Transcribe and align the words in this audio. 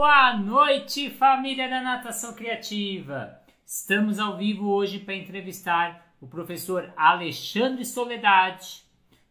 Boa 0.00 0.34
noite, 0.34 1.10
família 1.10 1.68
da 1.68 1.82
Natação 1.82 2.32
Criativa! 2.32 3.38
Estamos 3.66 4.18
ao 4.18 4.34
vivo 4.38 4.66
hoje 4.70 4.98
para 4.98 5.14
entrevistar 5.14 6.14
o 6.18 6.26
professor 6.26 6.90
Alexandre 6.96 7.84
Soledade, 7.84 8.82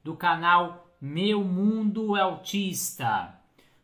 do 0.03 0.15
canal 0.15 0.87
Meu 1.01 1.43
Mundo 1.43 2.15
Autista. 2.15 3.33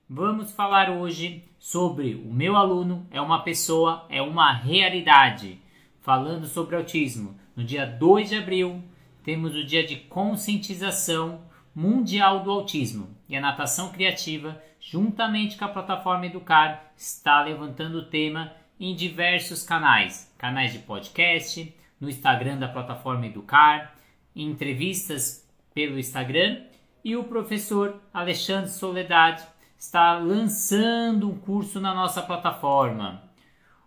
Vamos 0.08 0.52
falar 0.52 0.92
hoje 0.92 1.44
sobre 1.58 2.14
o 2.24 2.32
meu 2.32 2.56
aluno 2.56 3.08
é 3.10 3.20
uma 3.20 3.42
pessoa, 3.42 4.06
é 4.08 4.22
uma 4.22 4.54
realidade. 4.54 5.60
Falando 6.02 6.46
sobre 6.46 6.76
autismo, 6.76 7.36
no 7.56 7.64
dia 7.64 7.88
2 7.88 8.30
de 8.30 8.36
abril, 8.36 8.84
temos 9.24 9.56
o 9.56 9.66
dia 9.66 9.84
de 9.84 9.96
conscientização 9.96 11.42
mundial 11.74 12.44
do 12.44 12.52
autismo 12.52 13.15
e 13.28 13.36
a 13.36 13.42
natação 13.42 13.92
criativa, 13.92 14.62
juntamente 14.80 15.58
com 15.58 15.66
a 15.66 15.70
plataforma 15.70 16.26
Educar, 16.26 16.92
está 16.96 17.44
levantando 17.44 18.00
o 18.00 18.06
tema 18.06 18.52
em 18.80 18.96
diversos 18.96 19.64
canais, 19.64 20.34
canais 20.38 20.74
de 20.74 20.80
podcast, 20.80 21.74
no 22.00 22.10
Instagram 22.10 22.58
da 22.58 22.68
plataforma 22.68 23.26
Educar, 23.26 23.96
em 24.36 24.50
entrevistas 24.50 25.48
pelo 25.74 25.98
Instagram 25.98 26.62
e 27.04 27.16
o 27.16 27.24
professor 27.24 28.02
Alexandre 28.14 28.70
Soledade 28.70 29.44
está 29.78 30.18
lançando 30.18 31.30
um 31.30 31.38
curso 31.38 31.80
na 31.80 31.94
nossa 31.94 32.22
plataforma. 32.22 33.24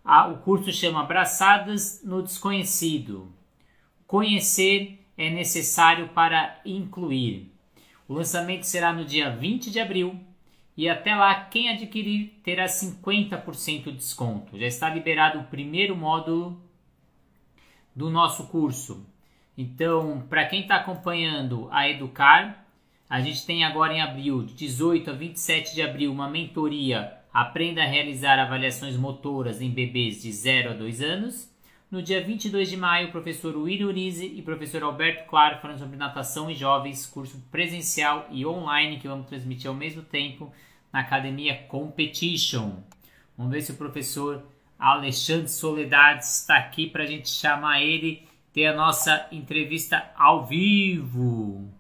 o 0.04 0.36
curso 0.38 0.72
chama 0.72 1.02
Abraçadas 1.02 2.02
no 2.04 2.22
Desconhecido. 2.22 3.32
Conhecer 4.06 5.04
é 5.16 5.28
necessário 5.28 6.08
para 6.08 6.60
incluir. 6.64 7.52
O 8.08 8.14
lançamento 8.14 8.64
será 8.64 8.92
no 8.92 9.04
dia 9.04 9.30
20 9.30 9.70
de 9.70 9.78
abril 9.78 10.18
e 10.76 10.88
até 10.88 11.14
lá 11.14 11.44
quem 11.44 11.68
adquirir 11.68 12.40
terá 12.42 12.64
50% 12.64 13.84
de 13.84 13.92
desconto. 13.92 14.58
Já 14.58 14.66
está 14.66 14.88
liberado 14.88 15.40
o 15.40 15.44
primeiro 15.44 15.94
módulo 15.94 16.60
do 17.94 18.08
nosso 18.08 18.46
curso. 18.46 19.06
Então, 19.56 20.24
para 20.28 20.46
quem 20.46 20.62
está 20.62 20.76
acompanhando 20.76 21.68
a 21.70 21.88
Educar, 21.88 22.64
a 23.10 23.20
gente 23.20 23.44
tem 23.44 23.64
agora 23.64 23.92
em 23.92 24.00
abril, 24.00 24.42
de 24.42 24.54
18 24.54 25.10
a 25.10 25.12
27 25.12 25.74
de 25.74 25.82
abril, 25.82 26.10
uma 26.10 26.28
mentoria 26.28 27.18
Aprenda 27.32 27.82
a 27.82 27.86
realizar 27.86 28.38
avaliações 28.38 28.96
motoras 28.96 29.60
em 29.60 29.70
bebês 29.70 30.22
de 30.22 30.32
0 30.32 30.70
a 30.70 30.72
2 30.72 31.02
anos. 31.02 31.48
No 31.90 32.02
dia 32.02 32.22
22 32.22 32.68
de 32.68 32.76
maio, 32.76 33.08
o 33.08 33.10
professor 33.10 33.56
William 33.56 33.86
Urize 33.86 34.26
e 34.26 34.42
o 34.42 34.44
professor 34.44 34.82
Alberto 34.82 35.26
Claro 35.26 35.58
falando 35.58 35.78
sobre 35.78 35.96
natação 35.96 36.50
e 36.50 36.54
jovens, 36.54 37.06
curso 37.06 37.42
presencial 37.50 38.26
e 38.30 38.44
online 38.44 38.98
que 38.98 39.08
vamos 39.08 39.26
transmitir 39.26 39.68
ao 39.68 39.74
mesmo 39.74 40.02
tempo 40.02 40.52
na 40.92 41.00
Academia 41.00 41.62
Competition. 41.66 42.82
Vamos 43.38 43.52
ver 43.52 43.62
se 43.62 43.72
o 43.72 43.76
professor 43.76 44.44
Alexandre 44.78 45.48
Soledade 45.48 46.24
está 46.24 46.58
aqui 46.58 46.90
para 46.90 47.04
a 47.04 47.06
gente 47.06 47.30
chamar 47.30 47.80
ele 47.80 48.28
ter 48.52 48.66
a 48.66 48.76
nossa 48.76 49.26
entrevista 49.32 50.12
ao 50.14 50.44
vivo. 50.44 51.72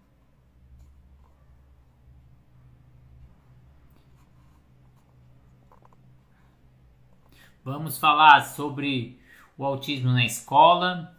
Vamos 7.62 7.98
falar 7.98 8.40
sobre 8.40 9.17
o 9.58 9.64
autismo 9.64 10.12
na 10.12 10.24
escola, 10.24 11.12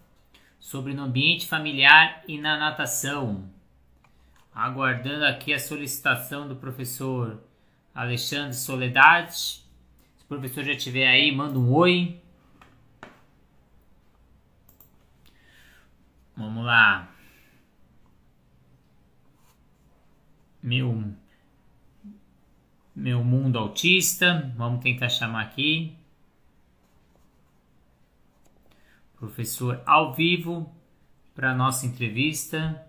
sobre 0.58 0.94
no 0.94 1.04
ambiente 1.04 1.46
familiar 1.46 2.24
e 2.26 2.40
na 2.40 2.58
natação. 2.58 3.50
Aguardando 4.56 5.26
aqui 5.26 5.54
a 5.54 5.60
solicitação 5.60 6.48
do 6.48 6.56
professor 6.56 7.44
Alexandre 7.94 8.56
Soledade. 8.56 9.36
Se 9.36 9.64
o 10.24 10.28
professor 10.28 10.64
já 10.64 10.72
estiver 10.72 11.08
aí, 11.08 11.30
manda 11.36 11.60
um 11.60 11.74
oi. 11.74 12.22
Vamos 16.36 16.64
lá. 16.64 17.12
Meu 20.64 21.14
meu 22.96 23.24
mundo 23.24 23.60
autista. 23.60 24.54
Vamos 24.56 24.82
tentar 24.82 25.10
chamar 25.10 25.42
aqui. 25.42 25.99
Professor 29.20 29.84
ao 29.86 30.14
vivo 30.14 30.74
para 31.36 31.52
a 31.52 31.56
nossa 31.56 31.86
entrevista. 31.86 32.86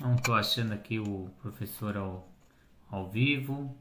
Não 0.00 0.14
estou 0.14 0.34
achando 0.34 0.72
aqui 0.72 1.00
o 1.00 1.28
professor 1.42 1.96
ao, 1.96 2.28
ao 2.88 3.10
vivo. 3.10 3.76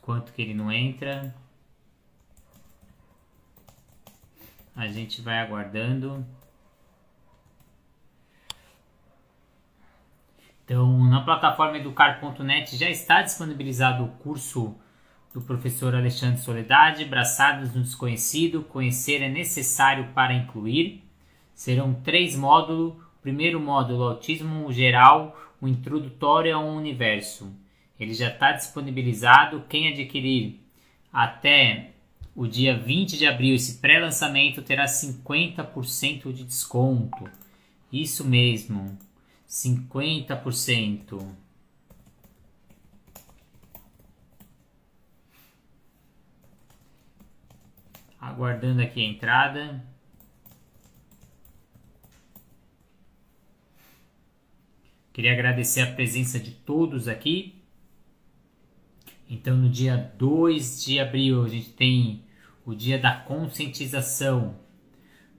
Quanto 0.00 0.32
que 0.32 0.40
ele 0.40 0.54
não 0.54 0.72
entra. 0.72 1.34
A 4.74 4.86
gente 4.86 5.20
vai 5.20 5.40
aguardando. 5.40 6.24
Então, 10.66 10.98
na 11.04 11.20
plataforma 11.20 11.78
educar.net 11.78 12.76
já 12.76 12.90
está 12.90 13.22
disponibilizado 13.22 14.02
o 14.02 14.08
curso 14.08 14.74
do 15.32 15.40
professor 15.40 15.94
Alexandre 15.94 16.40
Soledade, 16.40 17.04
Braçadas 17.04 17.72
no 17.72 17.82
Desconhecido, 17.82 18.64
Conhecer 18.64 19.22
é 19.22 19.28
Necessário 19.28 20.08
para 20.12 20.34
Incluir. 20.34 21.04
Serão 21.54 21.94
três 21.94 22.34
módulos. 22.34 22.94
O 22.94 23.22
primeiro 23.22 23.60
módulo, 23.60 24.02
Autismo 24.02 24.72
Geral, 24.72 25.38
o 25.60 25.68
Introdutório 25.68 26.56
ao 26.56 26.66
Universo. 26.66 27.56
Ele 27.98 28.12
já 28.12 28.28
está 28.28 28.50
disponibilizado. 28.50 29.64
Quem 29.68 29.86
adquirir 29.86 30.60
até 31.12 31.90
o 32.34 32.44
dia 32.44 32.76
20 32.76 33.16
de 33.16 33.26
abril 33.26 33.54
esse 33.54 33.78
pré-lançamento 33.78 34.62
terá 34.62 34.86
50% 34.86 36.32
de 36.32 36.42
desconto. 36.42 37.30
Isso 37.92 38.24
mesmo 38.24 38.98
cinquenta 39.46 40.36
por 40.36 40.52
cento. 40.52 41.34
Aguardando 48.20 48.82
aqui 48.82 49.00
a 49.00 49.08
entrada. 49.08 49.84
Queria 55.12 55.32
agradecer 55.32 55.80
a 55.80 55.92
presença 55.94 56.38
de 56.38 56.50
todos 56.50 57.08
aqui. 57.08 57.62
Então, 59.28 59.56
no 59.56 59.68
dia 59.68 59.96
2 59.96 60.84
de 60.84 61.00
abril, 61.00 61.42
a 61.42 61.48
gente 61.48 61.70
tem 61.70 62.24
o 62.66 62.74
dia 62.74 62.98
da 62.98 63.16
conscientização 63.16 64.58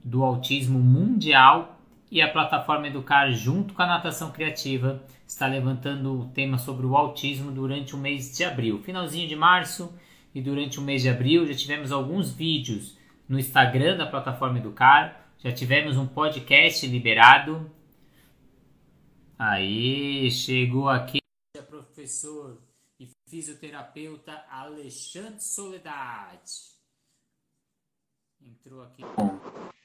do 0.03 0.23
autismo 0.23 0.79
mundial 0.79 1.76
e 2.09 2.21
a 2.21 2.31
plataforma 2.31 2.87
Educar, 2.87 3.31
junto 3.31 3.73
com 3.73 3.81
a 3.81 3.87
Natação 3.87 4.31
Criativa, 4.31 5.03
está 5.27 5.45
levantando 5.47 6.21
o 6.21 6.29
tema 6.29 6.57
sobre 6.57 6.85
o 6.85 6.95
autismo 6.95 7.51
durante 7.51 7.95
o 7.95 7.97
mês 7.97 8.35
de 8.35 8.43
abril. 8.43 8.81
Finalzinho 8.81 9.27
de 9.27 9.35
março 9.35 9.93
e 10.33 10.41
durante 10.41 10.79
o 10.79 10.81
mês 10.81 11.01
de 11.01 11.09
abril 11.09 11.45
já 11.45 11.53
tivemos 11.53 11.91
alguns 11.91 12.31
vídeos 12.31 12.97
no 13.27 13.37
Instagram 13.37 13.97
da 13.97 14.07
plataforma 14.07 14.59
Educar, 14.59 15.31
já 15.37 15.51
tivemos 15.51 15.97
um 15.97 16.07
podcast 16.07 16.87
liberado. 16.87 17.69
Aí, 19.37 20.31
chegou 20.31 20.89
aqui 20.89 21.19
o 21.57 21.63
professor 21.63 22.57
e 22.99 23.07
fisioterapeuta 23.29 24.45
Alexandre 24.49 25.41
Soledade. 25.41 26.77
Entrou 28.41 28.81
aqui. 28.81 29.03
Bom. 29.15 29.76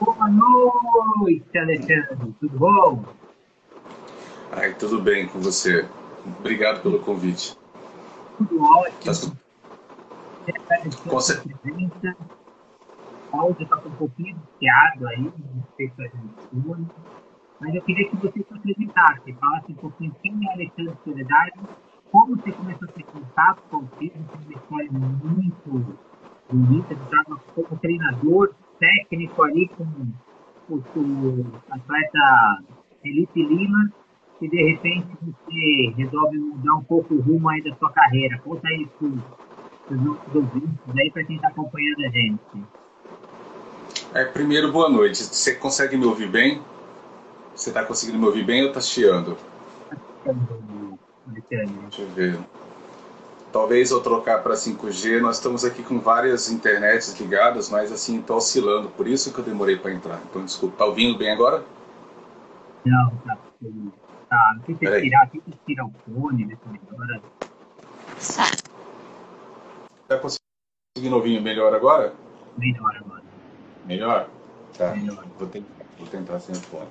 Boa 0.00 0.28
noite, 0.28 1.58
Alexandre. 1.58 2.34
Tudo 2.40 2.58
bom? 2.58 3.04
Ai, 4.52 4.74
tudo 4.74 5.00
bem 5.00 5.26
com 5.28 5.40
você. 5.40 5.88
Obrigado 6.38 6.82
pelo 6.82 7.00
convite. 7.00 7.56
Tudo 8.38 8.62
ótimo. 8.62 9.36
Tá... 10.46 11.10
Conce... 11.10 11.42
O 13.32 13.36
áudio 13.36 13.64
está 13.64 13.76
um 13.76 13.90
pouquinho 13.92 14.36
viciado 14.52 15.08
aí, 15.08 15.32
respeito 15.56 16.02
à 16.02 16.04
gente 16.04 16.88
mas 17.60 17.74
eu 17.74 17.82
queria 17.82 18.08
que 18.08 18.16
você 18.16 18.42
se 18.42 18.54
apresentasse, 18.54 19.32
falasse 19.34 19.72
um 19.72 19.76
pouquinho 19.76 20.14
quem 20.22 20.38
é 20.46 20.52
Alexandre 20.52 20.96
Soledade, 21.02 21.52
como 22.12 22.36
você 22.36 22.52
começou 22.52 22.88
a 22.88 22.92
ter 22.92 23.02
contato 23.04 23.62
com 23.70 23.76
o 23.78 23.88
filho, 23.98 24.12
uma 24.44 24.52
história 24.52 24.90
muito 24.92 25.96
bonita, 26.50 26.88
você 26.88 26.94
estava 26.94 27.40
como 27.54 27.78
treinador 27.80 28.54
técnico 28.78 29.42
ali 29.42 29.68
com 29.68 29.84
o, 30.68 30.76
o 30.76 31.46
atleta 31.70 32.58
Felipe 33.02 33.42
Lima, 33.42 33.92
que 34.38 34.48
de 34.48 34.62
repente 34.62 35.06
você 35.22 35.94
resolve 35.96 36.38
mudar 36.38 36.74
um 36.74 36.84
pouco 36.84 37.14
o 37.14 37.20
rumo 37.20 37.48
aí 37.48 37.62
da 37.62 37.74
sua 37.76 37.90
carreira. 37.92 38.38
Conta 38.38 38.68
aí 38.68 38.88
tudo. 38.98 39.22
os 39.90 40.00
nossos 40.02 40.34
ouvintes 40.34 40.96
aí 40.96 41.10
para 41.10 41.24
quem 41.24 41.36
está 41.36 41.48
acompanhando 41.48 42.04
a 42.04 42.08
gente. 42.08 42.40
É, 44.14 44.24
primeiro, 44.24 44.70
boa 44.72 44.88
noite. 44.88 45.24
Você 45.24 45.54
consegue 45.54 45.96
me 45.96 46.04
ouvir 46.06 46.28
bem? 46.28 46.62
Você 47.54 47.70
está 47.70 47.84
conseguindo 47.84 48.18
me 48.18 48.26
ouvir 48.26 48.44
bem 48.44 48.62
ou 48.62 48.68
está 48.68 48.80
chiando? 48.80 49.36
Deixa 51.26 52.02
eu 52.02 52.08
ver. 52.10 52.38
Talvez 53.54 53.90
eu 53.92 54.00
trocar 54.00 54.42
para 54.42 54.54
5G. 54.54 55.20
Nós 55.20 55.36
estamos 55.36 55.64
aqui 55.64 55.84
com 55.84 56.00
várias 56.00 56.50
internets 56.50 57.16
ligadas, 57.20 57.70
mas 57.70 57.92
assim, 57.92 58.18
está 58.18 58.34
oscilando. 58.34 58.88
Por 58.88 59.06
isso 59.06 59.32
que 59.32 59.38
eu 59.38 59.44
demorei 59.44 59.76
para 59.76 59.92
entrar. 59.92 60.20
Então, 60.28 60.44
desculpa. 60.44 60.74
Está 60.74 60.86
ouvindo 60.86 61.16
bem 61.16 61.30
agora? 61.30 61.62
Não, 62.84 63.16
tá. 63.24 63.38
Tá, 64.28 64.58
tem 64.66 64.74
que 64.74 65.00
tirar, 65.00 65.30
tem 65.30 65.40
que 65.40 65.52
tirar 65.64 65.86
o 65.86 65.92
fone, 66.04 66.46
ver 66.46 66.58
se 66.58 66.68
melhora. 66.68 67.22
Está 68.18 70.18
conseguindo 70.18 71.14
ouvir 71.14 71.40
melhor 71.40 71.72
agora? 71.76 72.12
Melhor 72.58 72.96
agora. 72.96 73.22
Melhor? 73.86 74.28
Tá. 74.76 74.96
Melhor. 74.96 75.24
Vou, 75.38 75.48
tentar, 75.48 75.84
vou 75.96 76.08
tentar 76.08 76.40
sem 76.40 76.56
o 76.56 76.60
fone. 76.60 76.88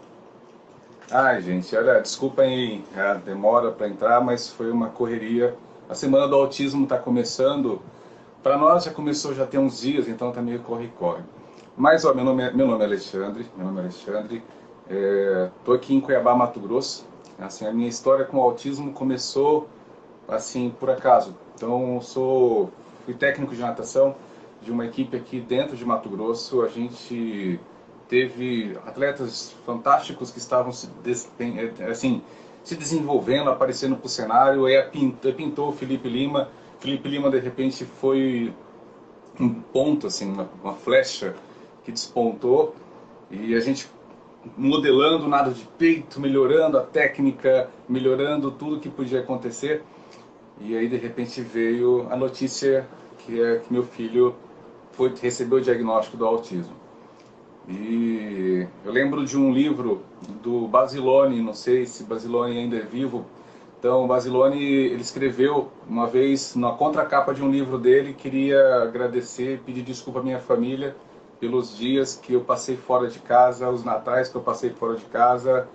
Ai, 1.12 1.42
gente, 1.42 1.76
olha, 1.76 2.00
desculpa 2.00 2.44
aí 2.44 2.86
a 2.96 3.16
demora 3.16 3.70
para 3.70 3.90
entrar, 3.90 4.22
mas 4.22 4.48
foi 4.48 4.72
uma 4.72 4.88
correria. 4.88 5.54
A 5.90 5.96
semana 5.96 6.28
do 6.28 6.36
autismo 6.36 6.84
está 6.84 6.98
começando. 6.98 7.82
Para 8.42 8.58
nós 8.58 8.84
já 8.84 8.92
começou 8.92 9.34
já 9.34 9.46
tem 9.46 9.60
uns 9.60 9.82
dias, 9.82 10.08
então 10.08 10.32
tá 10.32 10.42
meio 10.42 10.60
corre-corre. 10.60 11.24
Mas, 11.76 12.06
ó, 12.06 12.14
meu 12.14 12.24
nome, 12.24 12.44
é, 12.44 12.54
meu 12.54 12.68
nome 12.68 12.84
é 12.84 12.86
Alexandre, 12.86 13.46
meu 13.56 13.66
nome 13.66 13.80
é 13.80 13.84
Alexandre. 13.84 14.44
É, 14.90 15.50
aqui 15.74 15.96
em 15.96 16.02
Cuiabá, 16.02 16.36
Mato 16.36 16.60
Grosso. 16.60 17.06
Assim, 17.40 17.66
a 17.66 17.74
minha 17.74 17.90
história 17.90 18.26
com 18.26 18.38
o 18.38 18.42
autismo 18.42 18.94
começou 18.94 19.68
assim 20.28 20.70
por 20.80 20.90
acaso. 20.90 21.36
Então, 21.56 22.00
sou 22.02 22.72
fui 23.06 23.14
técnico 23.14 23.54
de 23.54 23.62
natação 23.62 24.16
de 24.62 24.72
uma 24.72 24.86
equipe 24.86 25.18
aqui 25.18 25.40
dentro 25.40 25.76
de 25.76 25.84
Mato 25.84 26.10
Grosso. 26.10 26.62
A 26.62 26.68
gente 26.68 27.60
teve 28.08 28.78
atletas 28.86 29.56
fantásticos 29.66 30.32
que 30.32 30.38
estavam 30.38 30.72
eh, 31.06 31.90
assim, 31.90 32.22
se 32.64 32.76
desenvolvendo, 32.76 33.50
aparecendo 33.50 33.96
para 33.96 34.06
o 34.06 34.10
cenário. 34.10 34.66
Aí 34.66 34.82
pintou 35.36 35.70
o 35.70 35.74
Felipe 35.74 36.08
Lima. 36.08 36.50
Felipe 36.80 37.10
Lima, 37.10 37.30
de 37.30 37.40
repente, 37.40 37.86
foi 37.86 38.54
um 39.40 39.50
ponto, 39.50 40.08
assim, 40.08 40.32
uma, 40.32 40.50
uma 40.64 40.74
flecha 40.74 41.36
que 41.84 41.92
despontou. 41.92 42.76
E 43.30 43.56
a 43.56 43.60
gente 43.60 43.88
modelando 44.58 45.28
nada 45.28 45.52
de 45.52 45.64
peito, 45.78 46.20
melhorando 46.20 46.78
a 46.78 46.82
técnica, 46.82 47.70
melhorando 47.88 48.52
tudo 48.52 48.80
que 48.80 48.90
podia 48.90 49.22
acontecer. 49.22 49.84
E 50.60 50.76
aí, 50.78 50.88
de 50.88 50.98
repente, 50.98 51.42
veio 51.42 52.08
a 52.10 52.16
notícia 52.16 52.88
que, 53.20 53.42
é, 53.42 53.60
que 53.60 53.72
meu 53.72 53.84
filho 53.84 54.36
foi 54.92 55.14
receber 55.22 55.56
o 55.56 55.62
diagnóstico 55.62 56.18
do 56.18 56.26
autismo. 56.26 56.83
E 57.68 58.68
eu 58.84 58.92
lembro 58.92 59.26
de 59.26 59.38
um 59.38 59.54
livro 59.54 60.04
do 60.42 60.68
Basilone, 60.68 61.42
não 61.42 61.54
sei 61.54 61.86
se 61.86 62.04
Basilone 62.04 62.58
ainda 62.58 62.76
é 62.76 62.82
vivo. 62.82 63.26
Então, 63.80 64.08
Basilone, 64.08 64.62
ele 64.62 65.02
escreveu 65.02 65.70
uma 65.88 66.08
vez 66.08 66.56
na 66.56 66.72
contracapa 66.72 67.34
de 67.34 67.44
um 67.44 67.50
livro 67.52 67.78
dele, 67.78 68.14
queria 68.14 68.84
agradecer, 68.84 69.62
pedir 69.66 69.82
desculpa 69.82 70.20
à 70.20 70.24
minha 70.24 70.40
família 70.40 70.96
pelos 71.40 71.76
dias 71.76 72.16
que 72.16 72.34
eu 72.34 72.42
passei 72.42 72.78
fora 72.78 73.10
de 73.10 73.20
casa, 73.20 73.70
os 73.70 73.84
natais 73.84 74.30
que 74.30 74.36
eu 74.36 74.42
passei 74.42 74.70
fora 74.70 74.96
de 74.96 75.04
casa. 75.06 75.68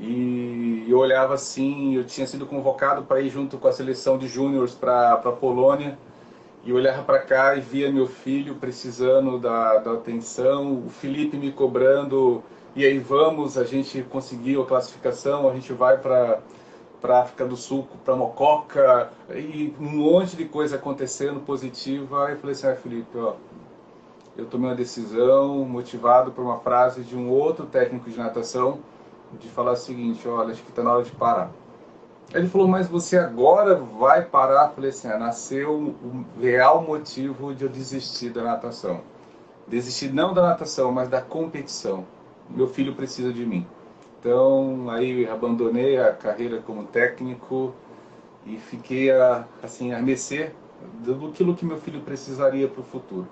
E 0.00 0.84
eu 0.88 0.98
olhava 0.98 1.34
assim, 1.34 1.94
eu 1.96 2.04
tinha 2.04 2.26
sido 2.26 2.46
convocado 2.46 3.02
para 3.02 3.20
ir 3.20 3.28
junto 3.28 3.58
com 3.58 3.68
a 3.68 3.72
seleção 3.72 4.18
de 4.18 4.28
júniores 4.28 4.74
para 4.74 5.12
a 5.12 5.32
Polônia 5.32 5.98
e 6.64 6.72
olhava 6.72 7.02
para 7.02 7.18
cá 7.20 7.56
e 7.56 7.60
via 7.60 7.90
meu 7.90 8.06
filho 8.06 8.56
precisando 8.56 9.38
da, 9.38 9.78
da 9.78 9.92
atenção, 9.92 10.84
o 10.86 10.90
Felipe 10.90 11.36
me 11.36 11.52
cobrando, 11.52 12.42
e 12.74 12.84
aí 12.84 12.98
vamos, 12.98 13.56
a 13.56 13.64
gente 13.64 14.02
conseguiu 14.02 14.62
a 14.62 14.66
classificação, 14.66 15.48
a 15.48 15.54
gente 15.54 15.72
vai 15.72 15.98
para 15.98 16.40
para 17.00 17.20
África 17.20 17.44
do 17.44 17.56
Sul, 17.56 17.86
para 18.04 18.16
Mococa, 18.16 19.10
e 19.30 19.72
um 19.78 19.88
monte 19.88 20.36
de 20.36 20.44
coisa 20.44 20.76
acontecendo 20.76 21.40
positiva. 21.40 22.28
Eu 22.30 22.36
falei 22.38 22.56
assim, 22.56 22.66
ah, 22.66 22.74
Felipe, 22.74 23.16
ó, 23.16 23.34
eu 24.36 24.46
tomei 24.46 24.70
uma 24.70 24.76
decisão 24.76 25.64
motivado 25.64 26.32
por 26.32 26.42
uma 26.44 26.58
frase 26.58 27.02
de 27.02 27.16
um 27.16 27.30
outro 27.30 27.66
técnico 27.66 28.10
de 28.10 28.18
natação, 28.18 28.80
de 29.38 29.48
falar 29.48 29.72
o 29.72 29.76
seguinte, 29.76 30.26
olha, 30.26 30.52
acho 30.52 30.62
que 30.62 30.70
está 30.70 30.82
na 30.82 30.92
hora 30.92 31.04
de 31.04 31.12
parar. 31.12 31.50
Ele 32.34 32.46
falou, 32.46 32.68
mas 32.68 32.86
você 32.86 33.16
agora 33.16 33.74
vai 33.74 34.22
parar? 34.22 34.68
Eu 34.68 34.74
falei 34.74 34.90
assim, 34.90 35.08
ah, 35.08 35.18
nasceu 35.18 35.72
o 35.72 36.24
real 36.38 36.82
motivo 36.82 37.54
de 37.54 37.64
eu 37.64 37.70
desistir 37.70 38.30
da 38.30 38.42
natação. 38.42 39.00
Desistir 39.66 40.12
não 40.12 40.34
da 40.34 40.42
natação, 40.42 40.92
mas 40.92 41.08
da 41.08 41.22
competição. 41.22 42.04
Meu 42.50 42.68
filho 42.68 42.94
precisa 42.94 43.32
de 43.32 43.46
mim. 43.46 43.66
Então, 44.20 44.90
aí 44.90 45.26
abandonei 45.26 45.98
a 45.98 46.12
carreira 46.12 46.60
como 46.60 46.84
técnico 46.84 47.74
e 48.44 48.58
fiquei 48.58 49.10
a, 49.10 49.46
assim, 49.62 49.92
a 49.92 50.02
mercê 50.02 50.52
do 51.00 51.54
que 51.54 51.64
meu 51.64 51.78
filho 51.78 52.00
precisaria 52.00 52.68
para 52.68 52.80
o 52.80 52.84
futuro. 52.84 53.26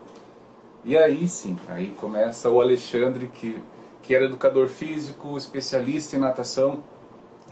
E 0.84 0.96
aí 0.96 1.26
sim, 1.28 1.58
aí 1.68 1.90
começa 1.90 2.48
o 2.48 2.60
Alexandre, 2.60 3.26
que, 3.28 3.60
que 4.02 4.14
era 4.14 4.24
educador 4.24 4.68
físico, 4.68 5.36
especialista 5.36 6.16
em 6.16 6.20
natação, 6.20 6.82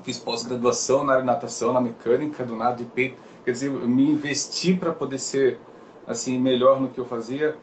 fiz 0.04 0.18
pós-graduação 0.18 1.02
na 1.02 1.12
área 1.14 1.22
de 1.22 1.26
natação, 1.26 1.72
na 1.72 1.80
mecânica, 1.80 2.44
do 2.44 2.54
nado 2.54 2.76
de 2.76 2.84
peito. 2.84 3.16
Quer 3.44 3.52
dizer, 3.52 3.66
eu 3.68 3.88
me 3.88 4.10
investi 4.10 4.74
para 4.74 4.92
poder 4.92 5.18
ser 5.18 5.58
assim 6.06 6.38
melhor 6.38 6.80
no 6.80 6.88
que 6.88 6.98
eu 6.98 7.06
fazia. 7.06 7.56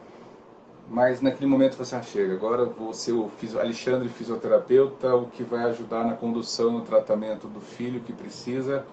Mas 0.90 1.22
naquele 1.22 1.46
momento 1.46 1.76
você 1.76 1.94
assim, 1.94 1.96
ah, 1.96 2.02
chega, 2.02 2.34
agora 2.34 2.70
ser 2.92 3.12
o 3.12 3.30
Alexandre 3.58 4.08
fisioterapeuta, 4.08 5.14
o 5.14 5.26
que 5.26 5.42
vai 5.44 5.62
ajudar 5.64 6.04
na 6.04 6.14
condução 6.14 6.72
no 6.72 6.80
tratamento 6.82 7.46
do 7.46 7.60
filho 7.60 8.00
que 8.00 8.12
precisa. 8.12 8.84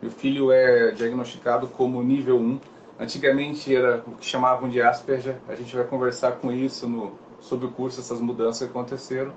Meu 0.00 0.10
filho 0.10 0.50
é 0.52 0.92
diagnosticado 0.92 1.66
como 1.66 2.02
nível 2.02 2.38
1. 2.38 2.60
Antigamente 3.00 3.74
era 3.74 4.02
o 4.06 4.12
que 4.12 4.24
chamavam 4.24 4.68
de 4.68 4.80
Asperger. 4.80 5.36
A 5.48 5.54
gente 5.56 5.74
vai 5.74 5.84
conversar 5.84 6.32
com 6.32 6.52
isso 6.52 6.88
no, 6.88 7.12
sobre 7.40 7.66
o 7.66 7.70
curso, 7.70 8.00
essas 8.00 8.20
mudanças 8.20 8.68
aconteceram. 8.68 9.32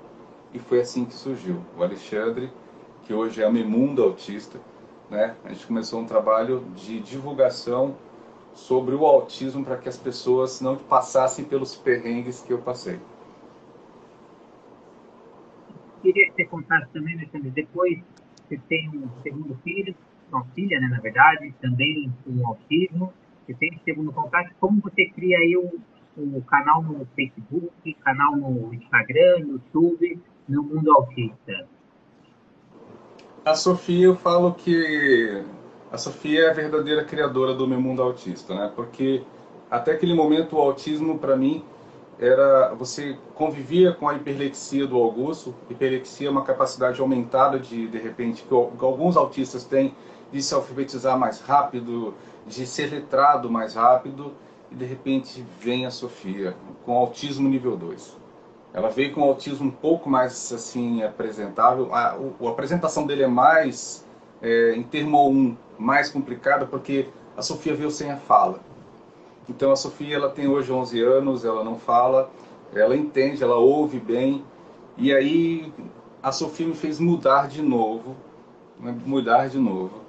E 0.54 0.58
foi 0.58 0.80
assim 0.80 1.04
que 1.04 1.14
surgiu. 1.14 1.60
O 1.76 1.82
Alexandre 1.82 2.50
que 3.06 3.14
hoje 3.14 3.40
é 3.40 3.46
a 3.46 3.50
Memunda 3.50 4.02
Autista, 4.02 4.60
né? 5.08 5.36
A 5.44 5.50
gente 5.50 5.64
começou 5.66 6.00
um 6.00 6.06
trabalho 6.06 6.64
de 6.74 6.98
divulgação 6.98 7.96
sobre 8.52 8.94
o 8.96 9.06
autismo 9.06 9.64
para 9.64 9.76
que 9.76 9.88
as 9.88 9.96
pessoas 9.96 10.60
não 10.60 10.76
passassem 10.76 11.44
pelos 11.44 11.76
perrengues 11.76 12.42
que 12.42 12.52
eu 12.52 12.58
passei. 12.58 12.98
Queria 16.02 16.26
que 16.26 16.32
você 16.32 16.44
contasse 16.46 16.88
também, 16.92 17.14
Alexandre, 17.14 17.50
depois 17.50 18.02
você 18.48 18.58
tem 18.68 18.88
um 18.88 19.08
segundo 19.22 19.56
filho, 19.62 19.94
uma 20.32 20.44
filha, 20.46 20.80
né, 20.80 20.88
na 20.88 21.00
verdade, 21.00 21.54
também 21.60 22.12
com 22.24 22.46
autismo, 22.46 23.12
você 23.46 23.54
tem 23.54 23.72
um 23.72 23.84
segundo 23.84 24.12
contato, 24.12 24.50
como 24.58 24.80
você 24.80 25.06
cria 25.06 25.38
aí 25.38 25.56
o, 25.56 25.78
o 26.16 26.42
canal 26.42 26.82
no 26.82 27.06
Facebook, 27.14 27.94
canal 28.04 28.36
no 28.36 28.74
Instagram, 28.74 29.40
no 29.40 29.52
YouTube, 29.52 30.20
no 30.48 30.62
Mundo 30.64 30.92
Autista? 30.92 31.68
A 33.46 33.54
Sofia, 33.54 34.06
eu 34.06 34.16
falo 34.16 34.54
que 34.54 35.40
a 35.92 35.96
Sofia 35.96 36.46
é 36.46 36.50
a 36.50 36.52
verdadeira 36.52 37.04
criadora 37.04 37.54
do 37.54 37.64
meu 37.64 37.80
mundo 37.80 38.02
autista, 38.02 38.52
né? 38.52 38.72
Porque 38.74 39.22
até 39.70 39.92
aquele 39.92 40.14
momento 40.14 40.56
o 40.56 40.60
autismo 40.60 41.16
para 41.16 41.36
mim 41.36 41.64
era 42.18 42.74
você 42.74 43.16
convivia 43.36 43.92
com 43.92 44.08
a 44.08 44.16
hiperlexia 44.16 44.84
do 44.84 44.96
Augusto. 44.96 45.54
Hiperlexia 45.70 46.26
é 46.26 46.30
uma 46.32 46.42
capacidade 46.42 47.00
aumentada 47.00 47.56
de 47.60 47.86
de 47.86 47.98
repente 47.98 48.42
que, 48.42 48.52
alguns 48.52 49.16
autistas 49.16 49.62
têm 49.62 49.94
de 50.32 50.42
se 50.42 50.52
alfabetizar 50.52 51.16
mais 51.16 51.40
rápido, 51.40 52.14
de 52.48 52.66
ser 52.66 52.90
letrado 52.90 53.48
mais 53.48 53.76
rápido 53.76 54.34
e 54.72 54.74
de 54.74 54.84
repente 54.84 55.46
vem 55.60 55.86
a 55.86 55.92
Sofia 55.92 56.56
com 56.84 56.96
autismo 56.96 57.48
nível 57.48 57.76
2. 57.76 58.25
Ela 58.76 58.90
veio 58.90 59.14
com 59.14 59.22
um 59.22 59.24
autismo 59.24 59.68
um 59.68 59.70
pouco 59.70 60.10
mais 60.10 60.52
assim 60.52 61.02
apresentável. 61.02 61.94
A, 61.94 62.10
a, 62.10 62.16
a 62.16 62.50
apresentação 62.50 63.06
dele 63.06 63.22
é 63.22 63.26
mais, 63.26 64.04
é, 64.42 64.74
em 64.76 64.82
termo 64.82 65.30
1, 65.30 65.56
mais 65.78 66.10
complicada 66.10 66.66
porque 66.66 67.08
a 67.34 67.40
Sofia 67.40 67.74
veio 67.74 67.90
sem 67.90 68.10
a 68.10 68.18
fala. 68.18 68.60
Então 69.48 69.72
a 69.72 69.76
Sofia 69.76 70.16
ela 70.16 70.28
tem 70.28 70.46
hoje 70.46 70.70
11 70.70 71.00
anos, 71.00 71.42
ela 71.42 71.64
não 71.64 71.78
fala, 71.78 72.30
ela 72.74 72.94
entende, 72.94 73.42
ela 73.42 73.56
ouve 73.56 73.98
bem. 73.98 74.44
E 74.98 75.10
aí 75.10 75.72
a 76.22 76.30
Sofia 76.30 76.66
me 76.66 76.74
fez 76.74 77.00
mudar 77.00 77.48
de 77.48 77.62
novo, 77.62 78.14
né, 78.78 78.94
mudar 79.06 79.48
de 79.48 79.58
novo. 79.58 80.02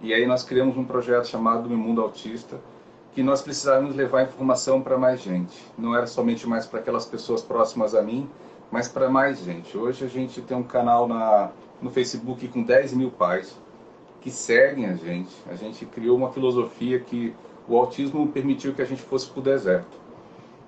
E 0.00 0.14
aí 0.14 0.24
nós 0.24 0.42
criamos 0.42 0.78
um 0.78 0.84
projeto 0.84 1.26
chamado 1.26 1.68
Meu 1.68 1.76
Mundo 1.76 2.00
Autista, 2.00 2.58
que 3.14 3.22
nós 3.22 3.40
precisávamos 3.40 3.94
levar 3.94 4.24
informação 4.24 4.82
para 4.82 4.98
mais 4.98 5.22
gente. 5.22 5.56
Não 5.78 5.94
era 5.94 6.06
somente 6.06 6.48
mais 6.48 6.66
para 6.66 6.80
aquelas 6.80 7.06
pessoas 7.06 7.42
próximas 7.42 7.94
a 7.94 8.02
mim, 8.02 8.28
mas 8.70 8.88
para 8.88 9.08
mais 9.08 9.38
gente. 9.38 9.78
Hoje 9.78 10.04
a 10.04 10.08
gente 10.08 10.42
tem 10.42 10.56
um 10.56 10.64
canal 10.64 11.06
na, 11.06 11.50
no 11.80 11.90
Facebook 11.90 12.48
com 12.48 12.62
10 12.62 12.92
mil 12.94 13.12
pais 13.12 13.56
que 14.20 14.30
seguem 14.30 14.86
a 14.86 14.94
gente. 14.94 15.32
A 15.48 15.54
gente 15.54 15.86
criou 15.86 16.16
uma 16.16 16.32
filosofia 16.32 16.98
que 16.98 17.32
o 17.68 17.76
autismo 17.76 18.26
permitiu 18.28 18.74
que 18.74 18.82
a 18.82 18.84
gente 18.84 19.02
fosse 19.02 19.28
para 19.30 19.38
o 19.38 19.42
deserto. 19.42 20.04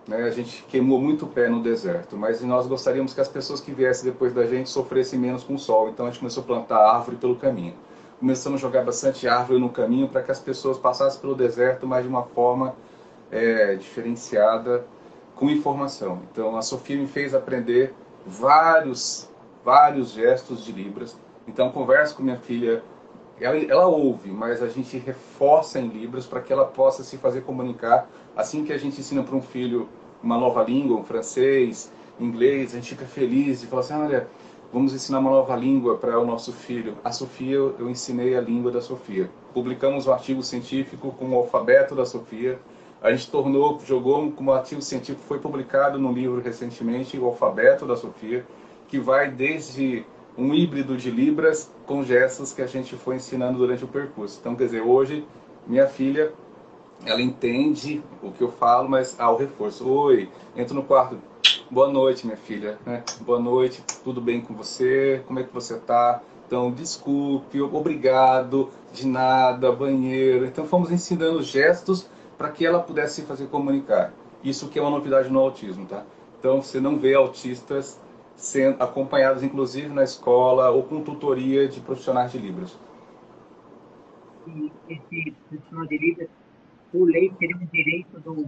Né? 0.07 0.23
A 0.23 0.31
gente 0.31 0.65
queimou 0.69 1.01
muito 1.01 1.25
o 1.25 1.29
pé 1.29 1.49
no 1.49 1.61
deserto, 1.61 2.17
mas 2.17 2.41
nós 2.43 2.69
gostaríamos 2.69 3.13
que 3.13 3.21
as 3.21 3.29
pessoas 3.29 3.61
que 3.61 3.73
viessem 3.73 4.05
depois 4.05 4.33
da 4.33 4.47
gente 4.47 4.71
sofressem 4.71 5.19
menos 5.19 5.43
com 5.43 5.55
o 5.55 5.59
sol. 5.59 5.89
Então 5.89 6.07
a 6.07 6.11
gente 6.11 6.21
começou 6.21 6.45
a 6.45 6.47
plantar 6.47 6.79
árvore 6.79 7.17
pelo 7.17 7.35
caminho. 7.35 7.75
Começamos 8.19 8.61
a 8.61 8.63
jogar 8.63 8.85
bastante 8.85 9.29
árvore 9.29 9.61
no 9.61 9.69
caminho 9.69 10.09
para 10.09 10.23
que 10.23 10.31
as 10.31 10.41
pessoas 10.41 10.79
passassem 10.79 11.21
pelo 11.21 11.35
deserto, 11.35 11.87
mas 11.87 12.03
de 12.03 12.09
uma 12.09 12.23
forma 12.23 12.75
é, 13.31 13.75
diferenciada, 13.75 14.85
com 15.35 15.51
informação. 15.51 16.23
Então 16.33 16.57
a 16.57 16.63
Sofia 16.63 16.97
me 16.97 17.07
fez 17.07 17.35
aprender 17.35 17.95
vários, 18.27 19.29
vários 19.65 20.13
gestos 20.13 20.65
de 20.65 20.73
Libras. 20.73 21.17
Então 21.47 21.71
converso 21.71 22.17
com 22.17 22.23
minha 22.23 22.39
filha 22.39 22.83
ela, 23.41 23.57
ela 23.57 23.87
ouve, 23.87 24.31
mas 24.31 24.63
a 24.63 24.69
gente 24.69 24.97
reforça 24.97 25.79
em 25.79 25.89
Libras 25.89 26.27
para 26.27 26.41
que 26.41 26.53
ela 26.53 26.65
possa 26.65 27.05
se 27.05 27.19
fazer 27.19 27.43
comunicar. 27.43 28.09
Assim 28.35 28.65
que 28.65 28.73
a 28.73 28.79
gente 28.79 28.99
ensina 28.99 29.23
para 29.23 29.37
um 29.37 29.43
filho 29.43 29.89
uma 30.23 30.39
nova 30.39 30.63
língua, 30.63 30.97
um 30.97 31.05
francês, 31.05 31.93
inglês, 32.19 32.73
a 32.73 32.77
gente 32.77 32.91
fica 32.91 33.05
feliz 33.05 33.63
e 33.63 33.67
fala 33.67 33.83
assim, 33.83 33.95
olha, 33.95 34.27
vamos 34.77 34.93
ensinar 34.93 35.21
uma 35.21 35.31
nova 35.31 35.57
língua 35.57 35.97
para 35.97 36.21
o 36.21 36.27
nosso 36.27 36.53
filho. 36.53 36.99
A 37.03 37.11
Sofia, 37.11 37.55
eu 37.55 37.89
ensinei 37.89 38.37
a 38.37 38.43
língua 38.43 38.71
da 38.71 38.83
Sofia. 38.83 39.31
Publicamos 39.55 40.07
um 40.07 40.13
artigo 40.13 40.43
científico 40.43 41.13
com 41.13 41.31
o 41.31 41.35
alfabeto 41.35 41.95
da 41.95 42.05
Sofia. 42.05 42.59
A 43.01 43.11
gente 43.11 43.31
tornou, 43.31 43.81
jogou 43.87 44.31
como 44.33 44.53
artigo 44.53 44.83
científico, 44.83 45.25
foi 45.27 45.39
publicado 45.39 45.99
no 45.99 46.13
livro 46.13 46.43
recentemente, 46.43 47.19
o 47.19 47.25
alfabeto 47.25 47.87
da 47.87 47.97
Sofia, 47.97 48.45
que 48.87 48.99
vai 48.99 49.31
desde 49.31 50.05
um 50.37 50.53
híbrido 50.53 50.95
de 50.95 51.11
Libras 51.11 51.73
com 51.87 52.05
gestos 52.05 52.53
que 52.53 52.61
a 52.61 52.67
gente 52.67 52.97
foi 52.97 53.17
ensinando 53.17 53.57
durante 53.57 53.83
o 53.83 53.89
percurso. 53.89 54.37
Então, 54.39 54.55
quer 54.55 54.65
dizer, 54.65 54.83
hoje 54.83 55.27
minha 55.67 55.87
filha, 55.87 56.35
ela 57.07 57.23
entende 57.23 58.03
o 58.23 58.31
que 58.31 58.43
eu 58.43 58.53
falo, 58.53 58.91
mas 58.91 59.19
ao 59.19 59.39
reforço. 59.39 59.89
Oi, 59.89 60.29
entro 60.55 60.75
no 60.75 60.83
quarto. 60.83 61.17
Boa 61.69 61.89
noite, 61.89 62.25
minha 62.25 62.37
filha. 62.37 62.79
Né? 62.87 63.03
Boa 63.23 63.41
noite, 63.41 63.83
tudo 64.05 64.21
bem 64.21 64.41
com 64.41 64.55
você? 64.55 65.21
Como 65.27 65.41
é 65.41 65.43
que 65.43 65.53
você 65.53 65.75
está? 65.75 66.23
Então, 66.47 66.71
desculpe, 66.71 67.61
obrigado, 67.61 68.71
de 68.93 69.05
nada, 69.05 69.73
banheiro. 69.73 70.47
Então, 70.47 70.65
fomos 70.65 70.93
ensinando 70.93 71.43
gestos 71.43 72.09
para 72.39 72.53
que 72.53 72.65
ela 72.65 72.79
pudesse 72.79 73.17
se 73.17 73.23
fazer 73.27 73.49
comunicar. 73.49 74.13
Isso 74.45 74.69
que 74.69 74.79
é 74.79 74.83
uma 74.83 74.93
novidade 74.93 75.29
no 75.29 75.41
autismo, 75.41 75.87
tá? 75.87 76.05
Então, 76.39 76.63
você 76.63 76.79
não 76.79 77.01
vê 77.01 77.15
autistas 77.15 78.01
sendo 78.37 78.81
acompanhados 78.81 79.43
inclusive 79.43 79.89
na 79.89 80.05
escola 80.05 80.71
ou 80.71 80.85
com 80.85 81.01
tutoria 81.01 81.67
de 81.67 81.81
profissionais 81.81 82.31
de 82.31 82.39
Libras. 82.39 82.79
E 84.47 84.71
esse 84.89 85.35
profissional 85.49 85.87
de 85.87 85.99
Libras, 85.99 86.29
por 86.93 87.11
lei, 87.11 87.33
seria 87.41 87.57
um 87.57 87.67
direito 87.73 88.21
do, 88.21 88.47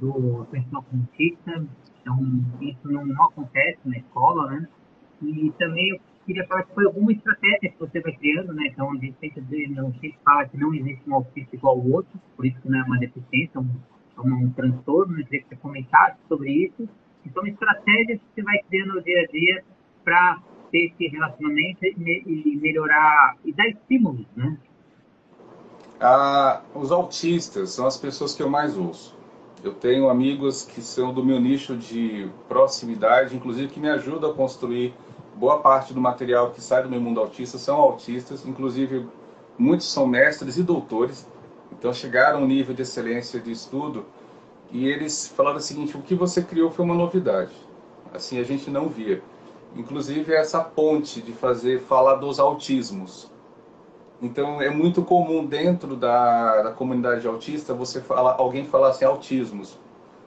do 0.00 0.46
pessoal 0.50 0.82
contista, 0.90 1.62
então 2.02 2.18
isso 2.60 2.80
não, 2.84 3.06
não, 3.06 3.24
acontece 3.24 3.78
na 3.84 3.96
escola, 3.96 4.50
né? 4.50 4.68
E 5.22 5.52
também 5.58 5.90
eu 5.90 6.00
queria 6.26 6.46
falar 6.46 6.64
que 6.64 6.74
foi 6.74 6.84
alguma 6.84 7.12
estratégia 7.12 7.70
que 7.70 7.78
você 7.78 8.00
vai 8.00 8.12
criando, 8.12 8.52
né? 8.52 8.66
Então 8.66 8.90
a 8.90 8.96
gente 8.96 9.16
sempre, 9.20 9.68
não, 9.68 9.92
sempre 9.94 10.18
fala 10.24 10.46
que 10.46 10.58
não 10.58 10.74
existe 10.74 11.08
um 11.08 11.14
autista 11.14 11.56
igual 11.56 11.74
ao 11.74 11.88
outro, 11.88 12.20
por 12.36 12.44
isso 12.44 12.60
que 12.60 12.68
não 12.68 12.80
é 12.80 12.82
uma 12.82 12.98
deficiência, 12.98 13.56
é 13.56 13.60
um, 13.60 13.70
é 14.18 14.34
um 14.34 14.50
transtorno, 14.50 15.18
eu 15.18 15.24
queria 15.24 15.42
que 15.42 15.48
você 15.48 15.56
comentasse 15.56 16.18
sobre 16.28 16.50
isso 16.50 16.88
então, 17.24 17.46
estratégias 17.46 18.18
que 18.20 18.34
você 18.34 18.42
vai 18.42 18.58
criando 18.68 18.94
no 18.94 19.02
dia 19.02 19.20
a 19.20 19.26
dia 19.26 19.64
para 20.04 20.42
ter 20.70 20.86
esse 20.86 21.06
relacionamento 21.08 21.84
e 21.84 22.58
melhorar 22.60 23.36
e 23.44 23.52
dar 23.52 23.68
estímulos, 23.68 24.26
né? 24.36 24.56
Ah, 26.00 26.62
os 26.74 26.90
autistas 26.90 27.70
são 27.70 27.86
as 27.86 27.96
pessoas 27.96 28.34
que 28.34 28.42
eu 28.42 28.50
mais 28.50 28.76
ouço. 28.76 29.16
Eu 29.62 29.72
tenho 29.72 30.08
amigos 30.08 30.64
que 30.64 30.82
são 30.82 31.14
do 31.14 31.24
meu 31.24 31.40
nicho 31.40 31.76
de 31.76 32.28
proximidade, 32.48 33.36
inclusive 33.36 33.68
que 33.68 33.78
me 33.78 33.88
ajudam 33.88 34.30
a 34.30 34.34
construir 34.34 34.92
boa 35.36 35.60
parte 35.60 35.94
do 35.94 36.00
material 36.00 36.50
que 36.50 36.60
sai 36.60 36.82
do 36.82 36.90
meu 36.90 37.00
mundo 37.00 37.20
autista 37.20 37.58
são 37.58 37.80
autistas, 37.80 38.44
inclusive 38.46 39.06
muitos 39.56 39.90
são 39.90 40.06
mestres 40.06 40.56
e 40.56 40.62
doutores, 40.62 41.26
então 41.72 41.92
chegaram 41.92 42.38
a 42.38 42.42
um 42.42 42.46
nível 42.46 42.74
de 42.74 42.82
excelência 42.82 43.40
de 43.40 43.50
estudo 43.50 44.04
e 44.70 44.86
eles 44.86 45.28
falaram 45.28 45.56
o 45.56 45.60
seguinte: 45.60 45.96
o 45.96 46.02
que 46.02 46.14
você 46.14 46.42
criou 46.42 46.70
foi 46.70 46.84
uma 46.84 46.94
novidade. 46.94 47.54
Assim 48.12 48.38
a 48.38 48.42
gente 48.42 48.70
não 48.70 48.88
via. 48.88 49.22
Inclusive 49.74 50.34
essa 50.34 50.62
ponte 50.62 51.20
de 51.22 51.32
fazer 51.32 51.80
falar 51.80 52.16
dos 52.16 52.38
autismos. 52.38 53.31
Então 54.22 54.62
é 54.62 54.70
muito 54.70 55.02
comum 55.02 55.44
dentro 55.44 55.96
da, 55.96 56.62
da 56.62 56.70
comunidade 56.70 57.26
autista 57.26 57.74
você 57.74 58.00
fala, 58.00 58.36
alguém 58.38 58.64
falar 58.64 58.90
assim 58.90 59.04
autismos. 59.04 59.76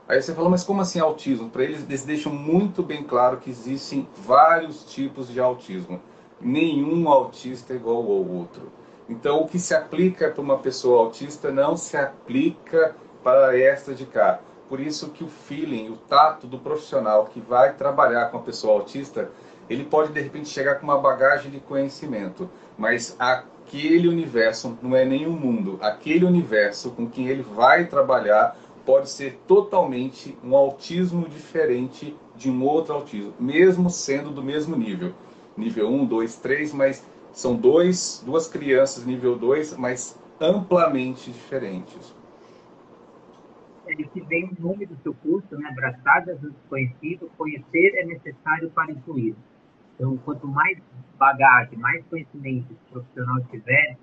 Aí 0.08 0.22
você 0.22 0.36
fala, 0.36 0.50
mas 0.50 0.64
como 0.64 0.82
assim 0.82 1.00
autismo? 1.00 1.50
Para 1.50 1.64
eles, 1.64 1.82
eles 1.82 2.04
deixam 2.04 2.32
muito 2.32 2.84
bem 2.84 3.04
claro 3.04 3.38
que 3.38 3.50
existem 3.50 4.08
vários 4.18 4.84
tipos 4.94 5.30
de 5.30 5.40
autismo. 5.40 6.00
Nenhum 6.40 7.10
autista 7.10 7.74
é 7.74 7.78
igual 7.78 7.98
ao 7.98 8.28
outro. 8.28 8.72
Então, 9.10 9.42
o 9.42 9.48
que 9.48 9.58
se 9.58 9.74
aplica 9.74 10.30
para 10.30 10.42
uma 10.42 10.58
pessoa 10.58 11.06
autista 11.06 11.52
não 11.52 11.78
se 11.78 11.96
aplica 11.96 12.96
para 13.24 13.58
esta 13.58 13.96
de 13.96 14.06
cá. 14.06 14.40
Por 14.68 14.80
isso 14.80 15.10
que 15.10 15.24
o 15.24 15.28
feeling, 15.28 15.90
o 15.90 15.96
tato 15.96 16.46
do 16.46 16.60
profissional 16.60 17.26
que 17.26 17.40
vai 17.40 17.74
trabalhar 17.74 18.30
com 18.30 18.38
a 18.38 18.42
pessoa 18.42 18.74
autista, 18.74 19.30
ele 19.70 19.84
pode 19.84 20.14
de 20.14 20.22
repente 20.22 20.50
chegar 20.50 20.76
com 20.76 20.84
uma 20.84 21.00
bagagem 21.00 21.50
de 21.50 21.60
conhecimento, 21.60 22.50
mas 22.78 23.16
aquele 23.18 24.08
universo 24.08 24.78
não 24.82 24.96
é 24.96 25.04
nenhum 25.04 25.32
mundo. 25.32 25.80
Aquele 25.82 26.26
universo 26.26 26.92
com 26.92 27.10
quem 27.10 27.28
ele 27.28 27.42
vai 27.42 27.86
trabalhar 27.86 28.56
pode 28.86 29.10
ser 29.10 29.40
totalmente 29.48 30.38
um 30.44 30.56
autismo 30.56 31.28
diferente 31.28 32.16
de 32.36 32.52
um 32.52 32.64
outro 32.64 32.94
autismo, 32.94 33.34
mesmo 33.40 33.90
sendo 33.90 34.30
do 34.30 34.44
mesmo 34.44 34.76
nível. 34.76 35.14
Nível 35.58 35.90
1, 35.90 36.06
2, 36.06 36.36
3, 36.36 36.74
mas 36.74 37.04
são 37.32 37.56
dois, 37.56 38.22
duas 38.26 38.48
crianças 38.48 39.06
nível 39.06 39.36
2, 39.36 39.78
mas 39.78 40.20
amplamente 40.40 41.32
diferentes 41.32 42.14
ele 43.88 44.06
que 44.06 44.22
vem 44.22 44.46
o 44.46 44.62
nome 44.62 44.86
do 44.86 44.96
seu 45.02 45.14
curso, 45.14 45.58
né? 45.58 45.70
Abraçadas 45.70 46.42
no 46.42 46.52
desconhecido, 46.52 47.32
conhecer 47.38 47.96
é 47.96 48.06
necessário 48.06 48.70
para 48.72 48.92
incluir. 48.92 49.36
Então, 49.96 50.18
quanto 50.18 50.48
mais 50.48 50.78
bagagem, 51.18 51.78
mais 51.78 52.04
conhecimento 52.06 52.74
o 52.74 52.92
profissional 52.92 53.42
tiver, 53.46 53.98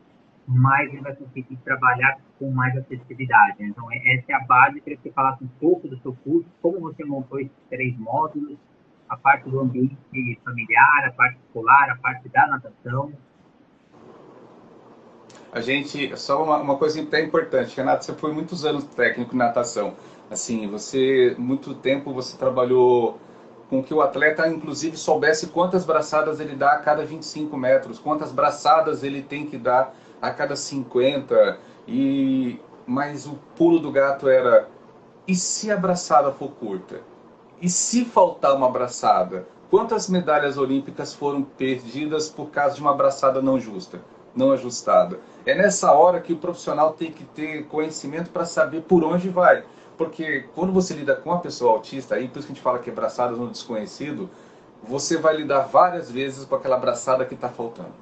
mais 0.46 0.92
ele 0.92 1.02
vai 1.02 1.14
conseguir 1.14 1.56
trabalhar 1.58 2.18
com 2.38 2.50
mais 2.50 2.76
acessibilidade. 2.76 3.56
Então, 3.60 3.90
é, 3.92 4.14
essa 4.14 4.32
é 4.32 4.34
a 4.34 4.40
base. 4.40 4.80
Que 4.80 4.96
você 4.96 5.10
falasse 5.12 5.44
um 5.44 5.48
pouco 5.60 5.86
do 5.88 5.98
seu 6.00 6.14
curso, 6.24 6.48
como 6.60 6.80
você 6.80 7.04
montou 7.04 7.38
esses 7.38 7.52
três 7.68 7.96
módulos, 7.98 8.58
a 9.08 9.16
parte 9.16 9.48
do 9.48 9.60
ambiente 9.60 9.96
familiar, 10.44 11.06
a 11.06 11.12
parte 11.12 11.38
escolar, 11.46 11.90
a 11.90 11.96
parte 11.96 12.28
da 12.30 12.46
natação 12.46 13.12
a 15.52 15.60
gente, 15.60 16.16
só 16.16 16.42
uma, 16.42 16.56
uma 16.56 16.76
coisa 16.78 17.02
até 17.02 17.20
importante, 17.20 17.76
Renato, 17.76 18.06
você 18.06 18.14
foi 18.14 18.32
muitos 18.32 18.64
anos 18.64 18.84
técnico 18.84 19.34
em 19.34 19.38
natação. 19.38 19.94
Assim, 20.30 20.66
você, 20.66 21.36
muito 21.38 21.74
tempo 21.74 22.10
você 22.14 22.38
trabalhou 22.38 23.20
com 23.72 23.82
que 23.82 23.94
o 23.94 24.02
atleta, 24.02 24.46
inclusive, 24.46 24.98
soubesse 24.98 25.46
quantas 25.46 25.82
braçadas 25.86 26.40
ele 26.40 26.54
dá 26.54 26.72
a 26.72 26.78
cada 26.80 27.06
25 27.06 27.56
metros, 27.56 27.98
quantas 27.98 28.30
braçadas 28.30 29.02
ele 29.02 29.22
tem 29.22 29.46
que 29.46 29.56
dar 29.56 29.94
a 30.20 30.30
cada 30.30 30.54
50. 30.54 31.56
E, 31.88 32.60
mas 32.86 33.26
o 33.26 33.32
pulo 33.56 33.78
do 33.78 33.90
gato 33.90 34.28
era, 34.28 34.68
e 35.26 35.34
se 35.34 35.70
a 35.70 35.76
braçada 35.78 36.30
for 36.32 36.50
curta? 36.50 37.00
E 37.62 37.70
se 37.70 38.04
faltar 38.04 38.54
uma 38.54 38.68
braçada? 38.68 39.48
Quantas 39.70 40.06
medalhas 40.06 40.58
olímpicas 40.58 41.14
foram 41.14 41.40
perdidas 41.40 42.28
por 42.28 42.50
causa 42.50 42.74
de 42.74 42.82
uma 42.82 42.92
braçada 42.92 43.40
não 43.40 43.58
justa, 43.58 44.02
não 44.36 44.52
ajustada? 44.52 45.18
É 45.46 45.54
nessa 45.54 45.92
hora 45.92 46.20
que 46.20 46.34
o 46.34 46.38
profissional 46.38 46.92
tem 46.92 47.10
que 47.10 47.24
ter 47.24 47.64
conhecimento 47.68 48.28
para 48.28 48.44
saber 48.44 48.82
por 48.82 49.02
onde 49.02 49.30
vai. 49.30 49.64
Porque 49.96 50.44
quando 50.54 50.72
você 50.72 50.94
lida 50.94 51.14
com 51.14 51.32
a 51.32 51.38
pessoa 51.38 51.72
autista, 51.72 52.14
aí 52.14 52.28
por 52.28 52.38
isso 52.38 52.48
que 52.48 52.52
a 52.52 52.54
gente 52.54 52.62
fala 52.62 52.78
que 52.78 52.90
é 52.90 52.92
braçadas 52.92 53.38
no 53.38 53.48
desconhecido, 53.48 54.28
você 54.82 55.16
vai 55.16 55.36
lidar 55.36 55.60
várias 55.60 56.10
vezes 56.10 56.44
com 56.44 56.54
aquela 56.54 56.76
abraçada 56.76 57.24
que 57.24 57.34
está 57.34 57.48
faltando. 57.48 57.92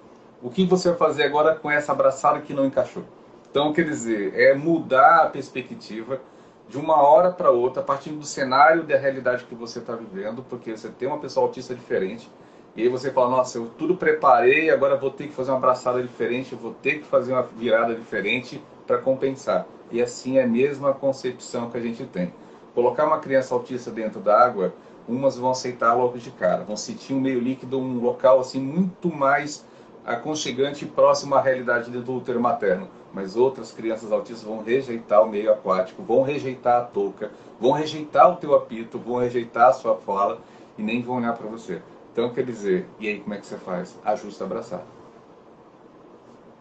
O 0.43 0.51
que 0.51 0.65
você 0.65 0.89
vai 0.89 0.99
fazer 0.99 1.25
agora 1.25 1.55
com 1.55 1.71
essa 1.71 1.93
abraçada 1.93 2.41
que 2.41 2.55
não 2.55 2.65
encaixou? 2.65 3.03
Então, 3.51 3.73
quer 3.73 3.85
dizer, 3.85 4.33
é 4.35 4.55
mudar 4.55 5.25
a 5.25 5.27
perspectiva 5.27 6.21
de 6.69 6.79
uma 6.79 7.03
hora 7.03 7.33
para 7.33 7.51
outra, 7.51 7.83
partindo 7.83 8.21
do 8.21 8.25
cenário 8.25 8.85
da 8.85 8.97
realidade 8.97 9.45
que 9.45 9.55
você 9.57 9.81
está 9.81 9.95
vivendo, 9.95 10.45
porque 10.49 10.71
você 10.71 10.89
tem 10.89 11.09
uma 11.09 11.19
pessoa 11.19 11.47
autista 11.47 11.75
diferente, 11.75 12.31
e 12.77 12.83
aí 12.83 12.89
você 12.89 13.11
fala, 13.11 13.29
nossa, 13.29 13.59
eu 13.59 13.67
tudo 13.77 13.97
preparei, 13.97 14.71
agora 14.71 14.97
vou 14.97 15.11
ter 15.11 15.27
que 15.27 15.35
fazer 15.35 15.51
uma 15.51 15.57
abraçada 15.57 16.01
diferente, 16.01 16.55
vou 16.55 16.73
ter 16.73 17.01
que 17.01 17.07
fazer 17.07 17.33
uma 17.33 17.43
virada 17.43 17.93
diferente 17.93 18.63
para 18.87 18.99
compensar. 18.99 19.67
E 19.91 20.01
assim 20.01 20.39
é 20.39 20.45
a 20.45 20.47
mesma 20.47 20.93
concepção 20.93 21.71
que 21.71 21.77
a 21.77 21.81
gente 21.81 22.05
tem. 22.05 22.33
Colocar 22.75 23.07
uma 23.07 23.19
criança 23.19 23.55
autista 23.55 23.91
dentro 23.91 24.21
da 24.21 24.39
água, 24.39 24.73
umas 25.09 25.37
vão 25.37 25.51
aceitar 25.51 25.95
logo 25.95 26.19
de 26.19 26.31
cara, 26.31 26.63
vão 26.63 26.77
sentir 26.77 27.13
um 27.13 27.21
meio 27.21 27.41
líquido, 27.41 27.79
um 27.79 28.01
local 28.01 28.41
assim 28.41 28.61
muito 28.61 29.09
mais 29.09 29.65
aconchegante 30.05 30.85
e 30.85 30.89
próximo 30.89 31.35
à 31.35 31.41
realidade 31.41 31.91
do 31.91 32.15
útero 32.15 32.41
materno. 32.41 32.89
Mas 33.13 33.35
outras 33.37 33.73
crianças 33.73 34.13
autistas 34.13 34.45
vão 34.45 34.63
rejeitar 34.63 35.23
o 35.25 35.29
meio 35.29 35.53
aquático, 35.53 36.03
vão 36.03 36.23
rejeitar 36.23 36.81
a 36.81 36.85
touca, 36.85 37.31
vão 37.61 37.73
rejeitar 37.73 38.31
o 38.31 38.37
teu 38.37 38.55
apito, 38.55 38.99
vão 38.99 39.19
rejeitar 39.19 39.71
a 39.71 39.73
sua 39.73 39.97
fala 39.97 40.39
e 40.79 40.83
nem 40.83 41.03
vão 41.03 41.17
olhar 41.17 41.33
para 41.33 41.49
você. 41.49 41.83
Então, 42.13 42.33
quer 42.33 42.45
dizer, 42.45 42.87
e 43.01 43.09
aí 43.09 43.21
como 43.21 43.35
é 43.35 43.39
que 43.39 43.47
você 43.47 43.57
faz? 43.57 43.99
Ajusta 44.05 44.45
abraçado. 44.45 44.85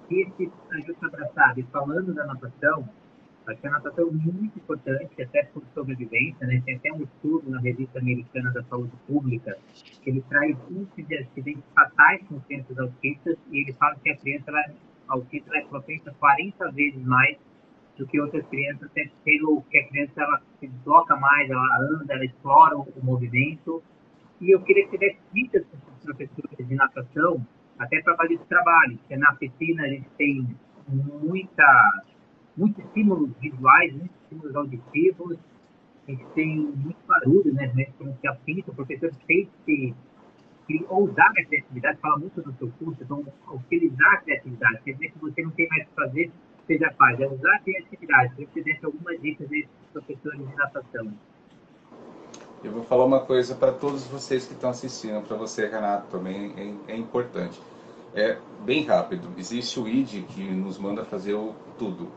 Esse 0.09 0.51
ajuste 0.71 1.05
abraçado, 1.05 1.59
e 1.59 1.63
falando 1.71 2.13
da 2.15 2.25
natação, 2.25 2.89
acho 3.48 3.62
que 3.62 3.67
a 3.67 3.72
natação 3.72 4.08
é 4.08 4.12
muito 4.12 4.58
importante, 4.58 5.22
até 5.22 5.43
por 5.46 5.63
sobrevivência, 5.74 6.46
né? 6.46 6.62
Tem 6.65 6.75
até 6.75 6.91
um 6.91 7.03
estudo 7.03 7.50
na 7.50 7.60
revista 7.60 8.00
americana 8.00 8.51
da 8.51 8.63
saúde 8.63 8.91
pública 9.08 9.58
que 10.03 10.10
ele 10.10 10.24
traz 10.29 10.55
índices 10.69 11.08
de 11.08 11.17
acidentes 11.17 11.63
fatais 11.74 12.22
com 12.27 12.39
crianças 12.41 12.77
autistas 12.77 13.38
e 13.51 13.62
ele 13.62 13.74
fala 13.74 13.96
que 13.96 14.10
a 14.10 14.17
criança 14.17 14.46
ela, 14.51 14.63
autista 15.08 15.58
é 15.58 15.62
propensa 15.62 16.13
40 16.19 16.72
vezes 16.72 17.03
mais 17.03 17.38
do 17.98 18.08
que 18.08 18.19
outras 18.19 18.46
crianças, 18.48 18.89
até 18.89 19.10
pelo 19.25 19.62
que 19.63 19.77
a 19.77 19.88
criança 19.88 20.22
ela 20.22 20.41
se 20.60 20.67
desloca 20.67 21.15
mais, 21.17 21.50
ela 21.50 21.77
anda, 21.91 22.13
ela 22.13 22.24
explora 22.24 22.77
o, 22.77 22.88
movimento. 23.03 23.84
E 24.39 24.51
eu 24.51 24.62
queria 24.62 24.88
que 24.88 24.98
desse 24.98 25.19
dicas 25.34 25.65
para 25.65 25.79
os 25.91 26.03
professores 26.05 26.67
de 26.67 26.75
natação, 26.75 27.46
até 27.77 28.01
para 28.01 28.15
fazer 28.15 28.36
esse 28.36 28.46
trabalho, 28.46 28.98
porque 29.00 29.17
na 29.17 29.34
piscina 29.36 29.84
a 29.84 29.88
gente 29.89 30.08
tem 30.17 30.48
muita 30.88 32.03
muitos 32.59 32.83
estímulos 32.83 33.29
visuais, 33.39 33.93
muitos 33.93 34.15
estímulos 34.23 34.55
auditivos, 34.55 35.37
a 36.07 36.11
gente 36.11 36.25
tem 36.35 36.57
muito 36.57 36.97
barulho, 37.07 37.53
né? 37.53 37.67
Como 37.97 38.15
se 38.19 38.27
apita, 38.27 38.71
o 38.71 38.75
professor 38.75 39.11
fez 39.25 39.47
que, 39.65 39.95
que 40.67 40.85
ousar 40.89 41.31
a 41.37 41.45
criatividade, 41.45 41.99
fala 42.01 42.17
muito 42.17 42.45
no 42.45 42.53
seu 42.57 42.69
curso, 42.79 43.01
então 43.01 43.23
utilizar 43.53 44.13
a 44.13 44.17
criatividade, 44.17 44.81
quer 44.83 44.93
dizer 44.93 45.11
que 45.11 45.19
você 45.19 45.41
não 45.41 45.51
tem 45.51 45.67
mais 45.69 45.83
o 45.83 45.89
que 45.89 45.95
fazer, 45.95 46.31
você 46.65 46.77
já 46.77 46.91
faz, 46.91 47.19
é 47.19 47.27
usar 47.27 47.55
a 47.55 47.59
criatividade. 47.59 48.35
Se 48.35 48.45
você 48.45 48.61
deixa 48.61 48.85
algumas 48.85 49.21
dicas 49.21 49.51
aí 49.51 49.67
para 49.93 50.01
professores 50.01 50.47
de 50.47 50.55
natação. 50.55 51.13
Eu 52.61 52.73
vou 52.73 52.83
falar 52.83 53.05
uma 53.05 53.21
coisa 53.21 53.55
para 53.55 53.71
todos 53.71 54.05
vocês 54.07 54.45
que 54.45 54.53
estão 54.53 54.69
assistindo, 54.69 55.25
para 55.25 55.37
você, 55.37 55.67
Renato, 55.67 56.07
também 56.07 56.53
é, 56.87 56.93
é, 56.93 56.97
importante. 56.97 57.59
É 58.13 58.37
bem 58.65 58.83
rápido. 58.83 59.29
Existe 59.37 59.79
o 59.79 59.87
ID 59.87 60.25
que 60.25 60.43
nos 60.43 60.77
manda 60.77 61.05
fazer 61.05 61.35
o 61.35 61.55
tudo 61.77 62.11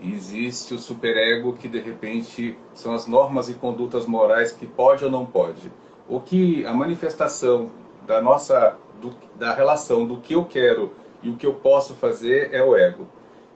existe 0.00 0.74
o 0.74 0.78
superego 0.78 1.54
que 1.54 1.68
de 1.68 1.80
repente 1.80 2.56
são 2.74 2.94
as 2.94 3.06
normas 3.06 3.48
e 3.48 3.54
condutas 3.54 4.06
morais 4.06 4.52
que 4.52 4.66
pode 4.66 5.04
ou 5.04 5.10
não 5.10 5.26
pode. 5.26 5.72
O 6.08 6.20
que 6.20 6.64
a 6.64 6.72
manifestação 6.72 7.70
da 8.06 8.20
nossa 8.20 8.76
do, 9.00 9.14
da 9.36 9.54
relação 9.54 10.06
do 10.06 10.18
que 10.18 10.34
eu 10.34 10.44
quero 10.44 10.92
e 11.22 11.28
o 11.28 11.36
que 11.36 11.46
eu 11.46 11.54
posso 11.54 11.94
fazer 11.94 12.52
é 12.52 12.62
o 12.62 12.76
ego. 12.76 13.08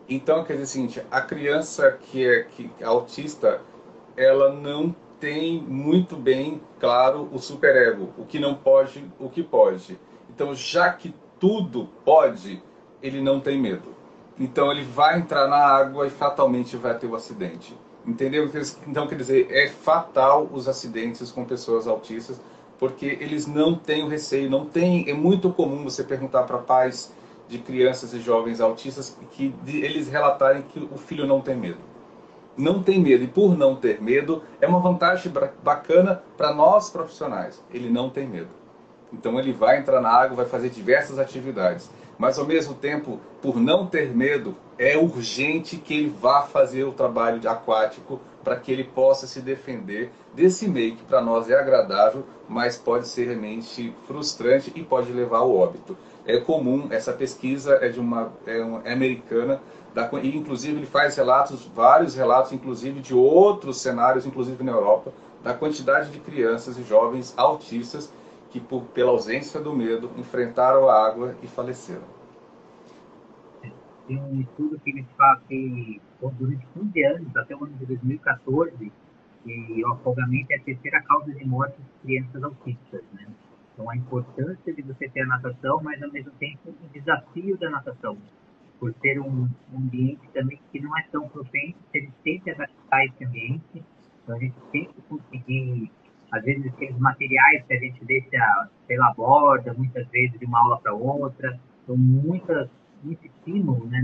Então, 0.08 0.44
quer 0.44 0.54
dizer 0.54 0.64
o 0.64 0.66
seguinte, 0.66 1.02
a 1.10 1.20
criança 1.20 1.92
que 1.92 2.26
é, 2.26 2.42
que 2.42 2.70
é 2.80 2.84
autista, 2.84 3.60
ela 4.16 4.52
não 4.52 4.94
tem 5.20 5.62
muito 5.62 6.16
bem 6.16 6.60
claro 6.80 7.28
o 7.32 7.38
superego, 7.38 8.12
o 8.18 8.26
que 8.26 8.40
não 8.40 8.54
pode, 8.54 9.04
o 9.18 9.28
que 9.28 9.42
pode. 9.42 9.98
Então, 10.28 10.54
já 10.54 10.92
que 10.92 11.14
tudo 11.38 11.88
pode, 12.04 12.62
ele 13.00 13.20
não 13.20 13.40
tem 13.40 13.58
medo. 13.60 13.94
Então 14.42 14.72
ele 14.72 14.82
vai 14.82 15.18
entrar 15.18 15.46
na 15.46 15.56
água 15.56 16.04
e 16.04 16.10
fatalmente 16.10 16.76
vai 16.76 16.98
ter 16.98 17.06
o 17.06 17.14
acidente. 17.14 17.78
Entendeu? 18.04 18.50
Então 18.88 19.06
quer 19.06 19.14
dizer, 19.14 19.46
é 19.48 19.68
fatal 19.68 20.48
os 20.52 20.66
acidentes 20.66 21.30
com 21.30 21.44
pessoas 21.44 21.86
autistas, 21.86 22.40
porque 22.76 23.06
eles 23.20 23.46
não 23.46 23.76
têm 23.76 24.02
o 24.02 24.08
receio, 24.08 24.50
não 24.50 24.66
tem, 24.66 25.08
é 25.08 25.14
muito 25.14 25.52
comum 25.52 25.84
você 25.84 26.02
perguntar 26.02 26.42
para 26.42 26.58
pais 26.58 27.14
de 27.48 27.58
crianças 27.58 28.12
e 28.14 28.18
jovens 28.18 28.60
autistas 28.60 29.16
que 29.30 29.54
eles 29.64 30.08
relatarem 30.08 30.62
que 30.62 30.88
o 30.92 30.98
filho 30.98 31.24
não 31.24 31.40
tem 31.40 31.54
medo. 31.54 31.78
Não 32.56 32.82
tem 32.82 32.98
medo, 32.98 33.22
e 33.22 33.28
por 33.28 33.56
não 33.56 33.76
ter 33.76 34.02
medo, 34.02 34.42
é 34.60 34.66
uma 34.66 34.80
vantagem 34.80 35.32
bacana 35.62 36.20
para 36.36 36.52
nós 36.52 36.90
profissionais. 36.90 37.62
Ele 37.72 37.88
não 37.88 38.10
tem 38.10 38.26
medo. 38.26 38.48
Então 39.12 39.38
ele 39.38 39.52
vai 39.52 39.78
entrar 39.78 40.00
na 40.00 40.10
água, 40.10 40.36
vai 40.36 40.46
fazer 40.46 40.70
diversas 40.70 41.18
atividades 41.18 41.90
mas 42.22 42.38
ao 42.38 42.46
mesmo 42.46 42.74
tempo, 42.74 43.18
por 43.40 43.58
não 43.58 43.84
ter 43.84 44.14
medo, 44.14 44.54
é 44.78 44.96
urgente 44.96 45.76
que 45.76 45.92
ele 45.92 46.08
vá 46.08 46.42
fazer 46.42 46.84
o 46.84 46.92
trabalho 46.92 47.40
de 47.40 47.48
aquático 47.48 48.20
para 48.44 48.54
que 48.54 48.70
ele 48.70 48.84
possa 48.84 49.26
se 49.26 49.40
defender 49.40 50.12
desse 50.32 50.68
meio 50.68 50.94
que 50.94 51.02
para 51.02 51.20
nós 51.20 51.50
é 51.50 51.58
agradável, 51.58 52.24
mas 52.48 52.76
pode 52.76 53.08
ser 53.08 53.26
realmente 53.26 53.92
frustrante 54.06 54.72
e 54.74 54.84
pode 54.84 55.12
levar 55.12 55.38
ao 55.38 55.52
óbito. 55.52 55.96
É 56.24 56.38
comum, 56.38 56.86
essa 56.90 57.12
pesquisa 57.12 57.78
é 57.82 57.88
de 57.88 57.98
uma 57.98 58.32
é, 58.46 58.60
uma, 58.60 58.82
é 58.84 58.92
americana, 58.92 59.60
da, 59.92 60.08
e 60.22 60.36
inclusive 60.36 60.78
ele 60.78 60.86
faz 60.86 61.16
relatos, 61.16 61.68
vários 61.74 62.14
relatos, 62.14 62.52
inclusive 62.52 63.00
de 63.00 63.14
outros 63.14 63.80
cenários, 63.80 64.24
inclusive 64.24 64.62
na 64.62 64.70
Europa, 64.70 65.12
da 65.42 65.52
quantidade 65.52 66.10
de 66.10 66.20
crianças 66.20 66.78
e 66.78 66.84
jovens 66.84 67.34
autistas 67.36 68.12
que, 68.52 68.60
por, 68.60 68.82
pela 68.88 69.10
ausência 69.10 69.58
do 69.58 69.74
medo, 69.74 70.10
enfrentaram 70.18 70.88
a 70.88 71.06
água 71.06 71.34
e 71.42 71.46
faleceram. 71.46 72.06
Tem 74.06 74.20
um 74.20 74.40
estudo 74.40 74.78
que 74.80 74.90
eles 74.90 75.06
fazem 75.16 76.00
durante 76.20 76.66
15 76.74 77.04
anos, 77.04 77.36
até 77.36 77.56
o 77.56 77.64
ano 77.64 77.74
de 77.78 77.86
2014, 77.86 78.92
e 79.46 79.84
o 79.84 79.92
afogamento 79.92 80.52
é 80.52 80.56
a 80.56 80.60
terceira 80.60 81.00
causa 81.02 81.32
de 81.32 81.44
morte 81.46 81.76
de 81.78 82.02
crianças 82.02 82.44
autistas. 82.44 83.02
Né? 83.14 83.26
Então, 83.72 83.88
a 83.88 83.96
importância 83.96 84.72
de 84.72 84.82
você 84.82 85.08
ter 85.08 85.22
a 85.22 85.26
natação, 85.26 85.80
mas 85.82 86.02
ao 86.02 86.12
mesmo 86.12 86.30
tempo 86.32 86.68
o 86.68 86.88
desafio 86.92 87.56
da 87.56 87.70
natação, 87.70 88.18
por 88.78 88.92
ser 89.00 89.18
um, 89.18 89.48
um 89.72 89.78
ambiente 89.78 90.28
também 90.34 90.60
que 90.70 90.80
não 90.80 90.96
é 90.98 91.02
tão 91.10 91.26
propenso, 91.28 91.78
gente 91.94 92.12
tem 92.22 92.40
que 92.40 92.50
adaptar 92.50 93.06
esse 93.06 93.24
ambiente, 93.24 93.82
então 94.22 94.36
a 94.36 94.38
gente 94.38 94.56
tem 94.72 94.84
que 94.86 95.00
conseguir 95.02 95.90
às 96.32 96.42
vezes 96.42 96.66
aqueles 96.66 96.98
materiais 96.98 97.62
que 97.66 97.74
a 97.74 97.78
gente 97.78 98.02
deixa 98.06 98.68
pela 98.88 99.12
borda, 99.12 99.74
muitas 99.74 100.08
vezes 100.08 100.38
de 100.40 100.46
uma 100.46 100.60
aula 100.60 100.80
para 100.80 100.94
outra, 100.94 101.60
são 101.86 101.96
muitas, 101.96 102.68
muito 103.04 103.26
estímulo, 103.26 103.86
né? 103.86 104.02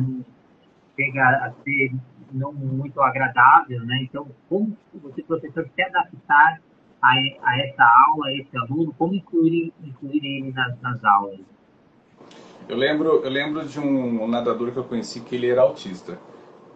Chega 0.94 1.22
a 1.22 1.52
ser 1.64 1.90
não 2.30 2.52
muito 2.52 3.00
agradável, 3.00 3.80
né? 3.86 4.00
Então, 4.02 4.28
como 4.46 4.76
você, 5.02 5.22
professor, 5.22 5.66
se 5.74 5.82
adaptar 5.82 6.60
a, 7.00 7.08
a 7.10 7.60
essa 7.60 7.84
aula, 8.08 8.26
a 8.26 8.34
esse 8.34 8.56
aluno, 8.58 8.92
como 8.98 9.14
incluir, 9.14 9.72
incluir 9.82 10.22
ele 10.22 10.52
nas, 10.52 10.78
nas 10.82 11.02
aulas? 11.02 11.40
Eu 12.68 12.76
lembro, 12.76 13.24
eu 13.24 13.30
lembro 13.30 13.66
de 13.66 13.80
um 13.80 14.28
nadador 14.28 14.70
que 14.72 14.76
eu 14.76 14.84
conheci 14.84 15.20
que 15.20 15.34
ele 15.34 15.48
era 15.48 15.62
autista 15.62 16.18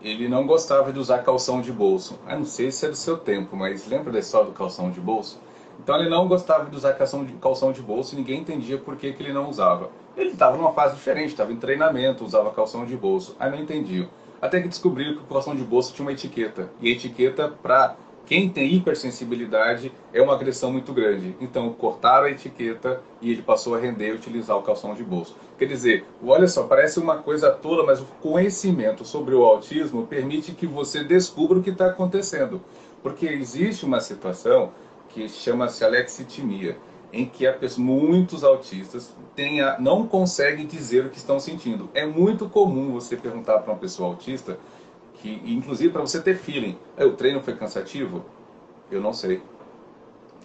ele 0.02 0.28
não 0.28 0.46
gostava 0.46 0.92
de 0.92 0.98
usar 0.98 1.18
calção 1.18 1.60
de 1.60 1.70
bolso. 1.70 2.18
Eu 2.28 2.38
não 2.38 2.44
sei 2.44 2.70
se 2.72 2.86
é 2.86 2.88
do 2.88 2.96
seu 2.96 3.16
tempo, 3.16 3.56
mas 3.56 3.86
lembra 3.86 4.12
da 4.12 4.18
história 4.18 4.48
do 4.48 4.52
calção 4.52 4.90
de 4.90 5.00
bolso? 5.00 5.40
Então 5.78 5.96
ele 5.96 6.08
não 6.08 6.28
gostava 6.28 6.68
de 6.68 6.76
usar 6.76 6.92
calção 6.94 7.24
de, 7.24 7.32
calção 7.34 7.72
de 7.72 7.80
bolso 7.80 8.14
e 8.14 8.18
ninguém 8.18 8.40
entendia 8.40 8.78
por 8.78 8.96
que, 8.96 9.12
que 9.12 9.22
ele 9.22 9.32
não 9.32 9.48
usava. 9.48 9.90
Ele 10.16 10.30
estava 10.30 10.56
numa 10.56 10.72
fase 10.72 10.94
diferente, 10.94 11.28
estava 11.28 11.52
em 11.52 11.56
treinamento, 11.56 12.24
usava 12.24 12.50
calção 12.50 12.84
de 12.84 12.96
bolso. 12.96 13.36
Aí 13.38 13.50
não 13.50 13.58
entendiam. 13.58 14.08
Até 14.40 14.60
que 14.60 14.68
descobriram 14.68 15.14
que 15.14 15.22
o 15.22 15.26
calção 15.26 15.54
de 15.54 15.62
bolso 15.62 15.94
tinha 15.94 16.04
uma 16.04 16.12
etiqueta. 16.12 16.68
E 16.80 16.88
a 16.88 16.92
etiqueta 16.92 17.48
para 17.48 17.96
quem 18.26 18.48
tem 18.48 18.74
hipersensibilidade 18.74 19.92
é 20.12 20.22
uma 20.22 20.34
agressão 20.34 20.72
muito 20.72 20.92
grande. 20.92 21.36
Então 21.40 21.72
cortaram 21.72 22.26
a 22.26 22.30
etiqueta 22.30 23.02
e 23.20 23.30
ele 23.30 23.42
passou 23.42 23.74
a 23.74 23.78
render 23.78 24.08
e 24.08 24.12
utilizar 24.12 24.56
o 24.56 24.62
calção 24.62 24.94
de 24.94 25.02
bolso. 25.02 25.36
Quer 25.58 25.66
dizer, 25.66 26.04
olha 26.24 26.46
só, 26.46 26.64
parece 26.64 26.98
uma 26.98 27.18
coisa 27.18 27.50
tola, 27.50 27.84
mas 27.84 28.00
o 28.00 28.06
conhecimento 28.20 29.04
sobre 29.04 29.34
o 29.34 29.44
autismo 29.44 30.06
permite 30.06 30.52
que 30.52 30.66
você 30.66 31.04
descubra 31.04 31.58
o 31.58 31.62
que 31.62 31.70
está 31.70 31.86
acontecendo. 31.86 32.60
Porque 33.02 33.26
existe 33.26 33.84
uma 33.84 34.00
situação 34.00 34.70
que 35.08 35.28
chama-se 35.28 35.84
alexitimia, 35.84 36.76
em 37.12 37.26
que 37.26 37.50
pessoa, 37.52 37.84
muitos 37.84 38.42
autistas 38.42 39.14
não 39.78 40.06
conseguem 40.06 40.66
dizer 40.66 41.04
o 41.04 41.10
que 41.10 41.18
estão 41.18 41.38
sentindo. 41.38 41.90
É 41.92 42.06
muito 42.06 42.48
comum 42.48 42.92
você 42.92 43.16
perguntar 43.16 43.58
para 43.58 43.72
uma 43.72 43.78
pessoa 43.78 44.08
autista 44.08 44.58
que 45.22 45.40
inclusive 45.46 45.92
para 45.92 46.00
você 46.00 46.20
ter 46.20 46.36
feeling, 46.36 46.76
o 46.98 47.10
treino 47.10 47.40
foi 47.40 47.54
cansativo? 47.54 48.24
Eu 48.90 49.00
não 49.00 49.12
sei. 49.12 49.40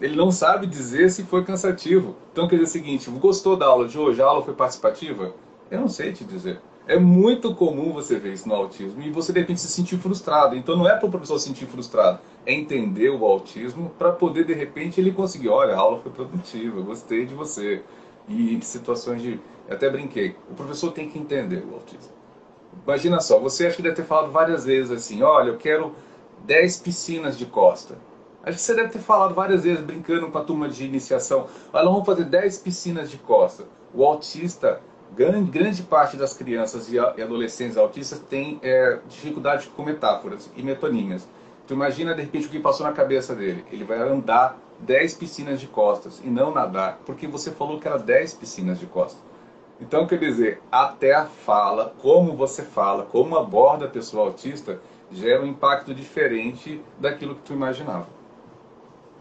Ele 0.00 0.14
não 0.14 0.30
sabe 0.30 0.68
dizer 0.68 1.10
se 1.10 1.24
foi 1.24 1.44
cansativo. 1.44 2.14
Então 2.32 2.46
quer 2.46 2.56
dizer 2.56 2.68
o 2.68 2.72
seguinte, 2.72 3.10
gostou 3.10 3.56
da 3.56 3.66
aula 3.66 3.88
de 3.88 3.98
hoje? 3.98 4.22
A 4.22 4.26
aula 4.26 4.44
foi 4.44 4.54
participativa? 4.54 5.34
Eu 5.68 5.80
não 5.80 5.88
sei 5.88 6.12
te 6.12 6.24
dizer. 6.24 6.60
É 6.86 6.98
muito 6.98 7.54
comum 7.54 7.92
você 7.92 8.18
ver 8.18 8.32
isso 8.32 8.48
no 8.48 8.54
autismo 8.54 9.02
e 9.02 9.10
você 9.10 9.32
de 9.32 9.40
repente 9.40 9.60
se 9.60 9.68
sentir 9.68 9.98
frustrado. 9.98 10.56
Então 10.56 10.76
não 10.76 10.88
é 10.88 10.96
para 10.96 11.06
o 11.06 11.10
professor 11.10 11.38
se 11.38 11.48
sentir 11.48 11.66
frustrado, 11.66 12.20
é 12.46 12.54
entender 12.54 13.10
o 13.10 13.26
autismo 13.26 13.90
para 13.98 14.12
poder 14.12 14.46
de 14.46 14.54
repente 14.54 15.00
ele 15.00 15.12
conseguir, 15.12 15.48
olha, 15.48 15.74
a 15.74 15.78
aula 15.78 16.00
foi 16.00 16.12
produtiva, 16.12 16.80
gostei 16.80 17.26
de 17.26 17.34
você. 17.34 17.82
E 18.28 18.58
situações 18.62 19.22
de, 19.22 19.40
eu 19.66 19.74
até 19.74 19.90
brinquei, 19.90 20.36
o 20.50 20.54
professor 20.54 20.92
tem 20.92 21.10
que 21.10 21.18
entender 21.18 21.64
o 21.68 21.74
autismo. 21.74 22.17
Imagina 22.84 23.20
só, 23.20 23.38
você 23.38 23.66
acha 23.66 23.76
que 23.76 23.82
deve 23.82 23.96
ter 23.96 24.04
falado 24.04 24.30
várias 24.30 24.64
vezes 24.64 24.90
assim, 24.90 25.22
olha, 25.22 25.50
eu 25.50 25.56
quero 25.56 25.94
10 26.44 26.78
piscinas 26.78 27.36
de 27.36 27.46
costa. 27.46 27.96
Acho 28.42 28.56
que 28.56 28.62
você 28.62 28.74
deve 28.74 28.88
ter 28.90 29.00
falado 29.00 29.34
várias 29.34 29.64
vezes, 29.64 29.82
brincando 29.82 30.30
com 30.30 30.38
a 30.38 30.44
turma 30.44 30.68
de 30.68 30.84
iniciação, 30.84 31.46
olha, 31.72 31.84
vamos 31.84 32.06
fazer 32.06 32.24
10 32.24 32.58
piscinas 32.58 33.10
de 33.10 33.18
costa. 33.18 33.64
O 33.92 34.04
autista 34.04 34.80
grande, 35.14 35.50
grande 35.50 35.82
parte 35.82 36.16
das 36.16 36.32
crianças 36.32 36.90
e 36.92 36.98
adolescentes 36.98 37.76
autistas 37.76 38.18
tem 38.20 38.58
é, 38.62 38.98
dificuldade 39.08 39.68
com 39.68 39.82
metáforas 39.82 40.50
e 40.56 40.62
metonímias. 40.62 41.28
Tu 41.66 41.74
imagina, 41.74 42.14
de 42.14 42.22
repente, 42.22 42.46
o 42.46 42.50
que 42.50 42.58
passou 42.58 42.86
na 42.86 42.92
cabeça 42.92 43.34
dele. 43.34 43.64
Ele 43.70 43.84
vai 43.84 43.98
andar 43.98 44.58
10 44.80 45.14
piscinas 45.14 45.60
de 45.60 45.66
costas 45.66 46.20
e 46.24 46.28
não 46.28 46.52
nadar, 46.52 47.00
porque 47.04 47.26
você 47.26 47.50
falou 47.50 47.78
que 47.78 47.86
era 47.86 47.98
10 47.98 48.34
piscinas 48.34 48.78
de 48.78 48.86
costas. 48.86 49.20
Então, 49.80 50.06
quer 50.06 50.18
dizer, 50.18 50.60
até 50.72 51.14
a 51.14 51.26
fala, 51.26 51.94
como 51.98 52.36
você 52.36 52.64
fala, 52.64 53.04
como 53.06 53.36
aborda 53.36 53.86
a 53.86 53.88
pessoa 53.88 54.26
autista, 54.26 54.80
gera 55.10 55.42
um 55.42 55.46
impacto 55.46 55.94
diferente 55.94 56.82
daquilo 56.98 57.36
que 57.36 57.42
tu 57.42 57.52
imaginava. 57.52 58.08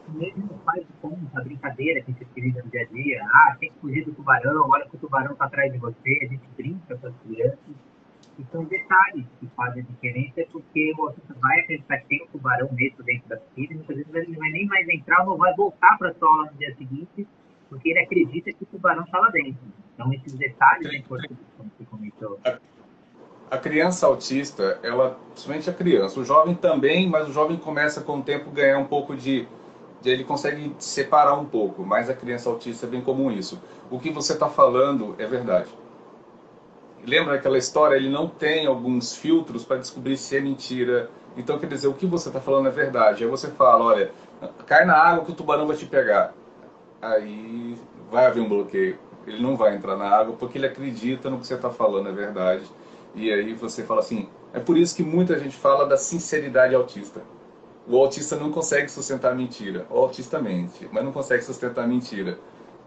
Mesmo 0.10 0.50
faz 0.65 0.84
conta, 1.02 1.17
a 1.36 1.41
brincadeira 1.41 2.02
que 2.02 2.12
a 2.12 2.13
gente 2.13 2.24
utiliza 2.24 2.63
no 2.63 2.72
dia 2.72 2.82
a 2.82 2.86
dia, 2.86 3.26
ah, 3.26 3.58
tem 3.60 3.70
que 3.70 3.80
fugir 3.80 4.06
do 4.06 4.13
tubarão, 4.13 4.70
olha 4.70 4.86
que 4.86 4.96
o 4.96 5.00
tubarão 5.00 5.34
está 5.34 5.46
atrás 5.46 5.72
de 5.72 5.78
você, 5.78 6.20
a 6.24 6.26
gente 6.26 6.48
brinca 6.56 6.98
com 6.98 7.08
as 7.08 7.13
crianças. 7.26 7.76
E 8.39 8.46
são 8.52 8.63
detalhes 8.65 9.26
que 9.39 9.48
fazem 9.56 9.84
a 9.84 9.86
diferença, 9.86 10.46
porque 10.52 10.93
o 10.98 11.08
autista 11.08 11.36
vai 11.39 11.60
acreditar 11.60 11.98
que 11.98 12.08
tem 12.08 12.24
um 12.24 12.28
tubarão 12.28 12.70
mesmo 12.72 13.04
dentro 13.04 13.28
da 13.30 13.38
e 13.58 13.74
muitas 13.74 13.96
vezes 13.96 14.13
ele 14.13 14.32
não 14.32 14.39
vai 14.39 14.52
nem 14.52 14.65
mais 14.67 14.88
entrar, 14.88 15.26
não 15.26 15.38
vai 15.38 15.54
voltar 15.56 15.98
para 15.98 16.10
a 16.10 16.13
sola 16.13 16.52
no 16.52 16.58
dia 16.58 16.74
seguinte, 16.76 17.28
porque 17.69 17.89
ele 17.89 17.99
acredita 17.99 18.51
que 18.51 18.63
o 18.63 18.65
tubarão 18.65 19.03
está 19.03 19.19
lá 19.19 19.30
dentro. 19.30 19.60
Então, 19.93 20.13
esses 20.13 20.34
detalhes 20.34 20.93
é 20.93 21.01
como 21.01 21.21
você 21.77 21.86
comentou. 21.89 22.39
A 23.49 23.58
criança 23.58 24.06
autista, 24.06 24.80
ela, 24.84 25.17
principalmente 25.32 25.69
a 25.69 25.73
criança, 25.73 26.19
o 26.19 26.25
jovem 26.25 26.53
também, 26.53 27.10
mas 27.10 27.30
o 27.30 27.32
jovem 27.32 27.58
começa 27.58 28.01
com 28.01 28.19
o 28.19 28.21
tempo 28.21 28.49
a 28.49 28.53
ganhar 28.53 28.77
um 28.77 28.86
pouco 28.86 29.15
de, 29.15 29.47
de 30.01 30.10
ele 30.10 30.23
consegue 30.23 30.75
separar 30.80 31.34
um 31.36 31.45
pouco, 31.45 31.84
mas 31.84 32.10
a 32.10 32.13
criança 32.13 32.49
autista 32.49 32.86
é 32.86 32.89
bem 32.89 33.01
comum 33.01 33.32
isso. 33.32 33.62
O 33.89 33.99
que 33.99 34.12
você 34.12 34.34
está 34.34 34.49
falando 34.49 35.15
é 35.17 35.25
verdade. 35.25 35.69
Lembra 37.06 37.36
aquela 37.36 37.58
história? 37.58 37.95
Ele 37.95 38.10
não 38.10 38.27
tem 38.27 38.67
alguns 38.67 39.15
filtros 39.15 39.63
para 39.63 39.77
descobrir 39.77 40.17
se 40.17 40.36
é 40.36 40.41
mentira. 40.41 41.10
Então, 41.38 41.58
quer 41.58 41.67
dizer, 41.67 41.88
o 41.88 41.93
que 41.93 42.06
você 42.06 42.27
está 42.27 42.41
falando 42.41 42.67
é 42.67 42.71
verdade. 42.71 43.23
Aí 43.23 43.30
você 43.30 43.49
fala, 43.49 43.86
olha, 43.86 44.12
cai 44.65 44.84
na 44.84 44.95
água 44.95 45.23
que 45.23 45.32
o 45.32 45.36
tubarão 45.36 45.65
vai 45.65 45.77
te 45.77 45.86
pegar. 45.86 46.34
Aí 47.02 47.78
vai 48.12 48.26
haver 48.26 48.42
um 48.42 48.50
bloqueio 48.50 48.98
ele 49.28 49.42
não 49.42 49.56
vai 49.58 49.76
entrar 49.76 49.98
na 49.98 50.10
água 50.10 50.36
porque 50.38 50.58
ele 50.58 50.66
acredita 50.66 51.30
no 51.30 51.40
que 51.40 51.46
você 51.46 51.56
está 51.56 51.70
falando, 51.70 52.08
é 52.08 52.12
verdade. 52.14 52.64
E 53.14 53.32
aí 53.32 53.54
você 53.54 53.84
fala 53.84 54.00
assim, 54.00 54.30
é 54.54 54.60
por 54.60 54.78
isso 54.78 54.96
que 54.96 55.04
muita 55.04 55.38
gente 55.38 55.56
fala 55.56 55.86
da 55.86 55.98
sinceridade 55.98 56.74
autista. 56.74 57.22
O 57.86 57.98
autista 57.98 58.36
não 58.36 58.52
consegue 58.52 58.90
sustentar 58.90 59.36
mentira. 59.36 59.86
O 59.90 59.98
autista 60.00 60.42
mente, 60.42 60.88
mas 60.92 61.04
não 61.04 61.12
consegue 61.12 61.44
sustentar 61.44 61.88
mentira. 61.88 62.40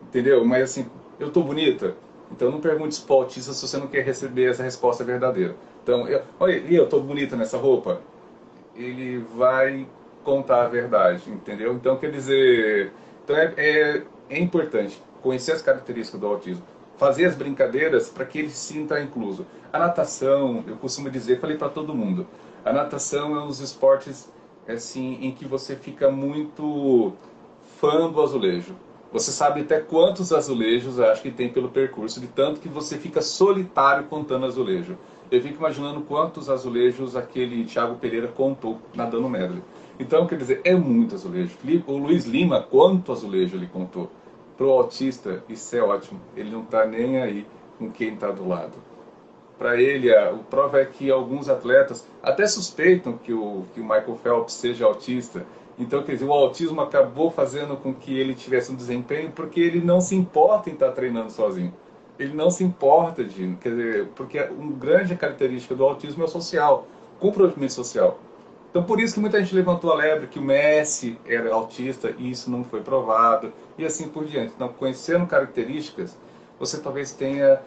Entendeu? 0.02 0.44
Mas 0.44 0.64
assim, 0.64 0.86
eu 1.18 1.30
tô 1.30 1.42
bonita? 1.42 1.94
Então 2.30 2.50
não 2.50 2.60
pergunte 2.60 3.00
para 3.02 3.14
o 3.14 3.18
autista 3.18 3.52
se 3.52 3.66
você 3.66 3.76
não 3.76 3.86
quer 3.86 4.04
receber 4.04 4.50
essa 4.50 4.62
resposta 4.62 5.04
verdadeira. 5.04 5.54
Então, 5.82 6.06
eu, 6.08 6.22
olha, 6.38 6.62
eu 6.70 6.88
tô 6.88 7.00
bonita 7.00 7.36
nessa 7.36 7.58
roupa? 7.58 8.00
Ele 8.74 9.18
vai 9.36 9.86
contar 10.22 10.64
a 10.64 10.68
verdade, 10.68 11.28
entendeu? 11.30 11.74
Então, 11.74 11.96
quer 11.96 12.10
dizer, 12.10 12.92
então 13.24 13.36
é, 13.36 13.54
é, 13.56 14.02
é 14.28 14.38
importante 14.38 15.00
conhecer 15.22 15.52
as 15.52 15.62
características 15.62 16.20
do 16.20 16.26
autismo, 16.26 16.62
fazer 16.96 17.26
as 17.26 17.34
brincadeiras 17.34 18.08
para 18.08 18.24
que 18.24 18.38
ele 18.38 18.50
se 18.50 18.72
sinta 18.74 19.00
incluso. 19.00 19.46
A 19.72 19.78
natação, 19.78 20.64
eu 20.66 20.76
costumo 20.76 21.10
dizer, 21.10 21.40
falei 21.40 21.56
para 21.56 21.68
todo 21.68 21.94
mundo, 21.94 22.26
a 22.64 22.72
natação 22.72 23.36
é 23.36 23.42
um 23.42 23.46
dos 23.46 23.60
esportes 23.60 24.30
assim 24.68 25.18
em 25.20 25.32
que 25.32 25.46
você 25.46 25.76
fica 25.76 26.10
muito 26.10 27.12
fã 27.80 28.10
do 28.10 28.22
azulejo. 28.22 28.74
Você 29.12 29.32
sabe 29.32 29.62
até 29.62 29.80
quantos 29.80 30.32
azulejos 30.32 31.00
acho 31.00 31.22
que 31.22 31.30
tem 31.30 31.48
pelo 31.48 31.68
percurso, 31.68 32.20
de 32.20 32.28
tanto 32.28 32.60
que 32.60 32.68
você 32.68 32.96
fica 32.96 33.20
solitário 33.20 34.04
contando 34.04 34.46
azulejo. 34.46 34.96
Eu 35.30 35.40
fico 35.40 35.58
imaginando 35.58 36.00
quantos 36.02 36.48
azulejos 36.48 37.16
aquele 37.16 37.64
Thiago 37.64 37.96
Pereira 37.96 38.28
contou 38.28 38.78
nadando 38.94 39.28
medley. 39.28 39.62
Então, 40.00 40.26
quer 40.26 40.38
dizer, 40.38 40.62
é 40.64 40.74
muito 40.74 41.14
azulejo. 41.14 41.58
O 41.86 41.98
Luiz 41.98 42.24
Lima, 42.24 42.62
quanto 42.62 43.12
azulejo 43.12 43.54
ele 43.54 43.66
contou? 43.66 44.10
Para 44.56 44.66
o 44.66 44.70
autista, 44.70 45.44
isso 45.46 45.76
é 45.76 45.82
ótimo. 45.82 46.18
Ele 46.34 46.50
não 46.50 46.62
está 46.62 46.86
nem 46.86 47.20
aí 47.20 47.46
com 47.78 47.90
quem 47.90 48.14
está 48.14 48.30
do 48.30 48.48
lado. 48.48 48.72
Para 49.58 49.78
ele, 49.78 50.10
a, 50.10 50.32
prova 50.48 50.80
é 50.80 50.86
que 50.86 51.10
alguns 51.10 51.50
atletas 51.50 52.08
até 52.22 52.46
suspeitam 52.46 53.18
que 53.18 53.34
o, 53.34 53.66
que 53.74 53.80
o 53.80 53.84
Michael 53.84 54.18
Phelps 54.22 54.54
seja 54.54 54.86
autista. 54.86 55.44
Então, 55.78 56.02
quer 56.02 56.12
dizer, 56.12 56.24
o 56.24 56.32
autismo 56.32 56.80
acabou 56.80 57.30
fazendo 57.30 57.76
com 57.76 57.92
que 57.92 58.18
ele 58.18 58.34
tivesse 58.34 58.72
um 58.72 58.76
desempenho 58.76 59.30
porque 59.32 59.60
ele 59.60 59.82
não 59.82 60.00
se 60.00 60.16
importa 60.16 60.70
em 60.70 60.72
estar 60.72 60.88
tá 60.88 60.92
treinando 60.92 61.30
sozinho. 61.30 61.74
Ele 62.18 62.32
não 62.32 62.50
se 62.50 62.64
importa 62.64 63.22
de, 63.22 63.54
quer 63.60 63.68
dizer, 63.68 64.06
porque 64.16 64.40
uma 64.40 64.72
grande 64.72 65.14
característica 65.14 65.74
do 65.74 65.84
autismo 65.84 66.22
é 66.22 66.26
o 66.26 66.28
social, 66.28 66.86
comprometimento 67.18 67.74
social. 67.74 68.18
Então, 68.70 68.84
por 68.84 69.00
isso 69.00 69.14
que 69.14 69.20
muita 69.20 69.40
gente 69.40 69.52
levantou 69.52 69.92
a 69.92 69.96
lebre 69.96 70.28
que 70.28 70.38
o 70.38 70.42
Messi 70.42 71.18
era 71.26 71.52
autista 71.52 72.14
e 72.16 72.30
isso 72.30 72.48
não 72.48 72.62
foi 72.62 72.80
provado, 72.80 73.52
e 73.76 73.84
assim 73.84 74.08
por 74.08 74.24
diante. 74.24 74.52
Então, 74.54 74.68
conhecendo 74.68 75.26
características, 75.26 76.16
você 76.56 76.80
talvez 76.80 77.10
tenha, 77.10 77.60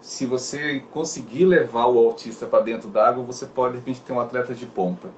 se 0.00 0.24
você 0.24 0.78
conseguir 0.92 1.44
levar 1.44 1.86
o 1.86 1.98
autista 1.98 2.46
para 2.46 2.62
dentro 2.62 2.88
d'água, 2.88 3.24
você 3.24 3.46
pode, 3.46 3.72
de 3.72 3.78
repente, 3.80 4.00
ter 4.02 4.12
um 4.12 4.20
atleta 4.20 4.54
de 4.54 4.64
ponta. 4.64 5.08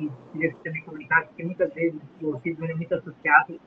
E 0.00 0.10
queria 0.32 0.52
que 0.52 0.56
você 0.62 0.70
me 0.70 0.80
comentasse 0.80 1.28
que 1.36 1.44
muitas 1.44 1.72
vezes 1.74 2.00
o 2.22 2.32
autismo 2.32 2.64
é 2.64 2.74
muito 2.74 2.94
associado 2.94 3.60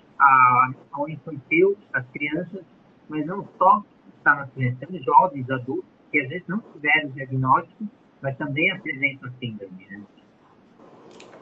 ao 0.91 1.07
infantil, 1.07 1.77
às 1.93 2.05
crianças, 2.07 2.63
mas 3.07 3.27
não 3.27 3.47
só 3.59 3.83
está 4.17 4.35
nas 4.35 4.49
crianças, 4.53 4.79
temos 4.79 5.05
jovens, 5.05 5.47
adultos, 5.51 5.85
que 6.11 6.19
às 6.19 6.29
vezes 6.29 6.47
não 6.47 6.59
tiveram 6.73 7.09
diagnóstico 7.09 7.87
mas 8.21 8.37
também 8.37 8.71
apresenta 8.71 9.31
síndrome, 9.39 9.87
né? 9.89 10.01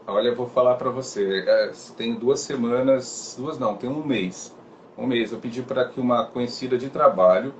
Olha, 0.05 0.29
eu 0.29 0.35
vou 0.35 0.47
falar 0.47 0.75
para 0.75 0.89
você. 0.89 1.43
É, 1.45 1.71
tem 1.97 2.15
duas 2.15 2.39
semanas, 2.39 3.35
duas 3.37 3.59
não, 3.59 3.75
tem 3.75 3.89
um 3.89 4.05
mês. 4.05 4.55
Um 4.97 5.05
mês 5.05 5.31
eu 5.31 5.39
pedi 5.39 5.61
para 5.61 5.85
que 5.85 5.99
uma 5.99 6.25
conhecida 6.25 6.77
de 6.77 6.89
trabalho, 6.89 7.53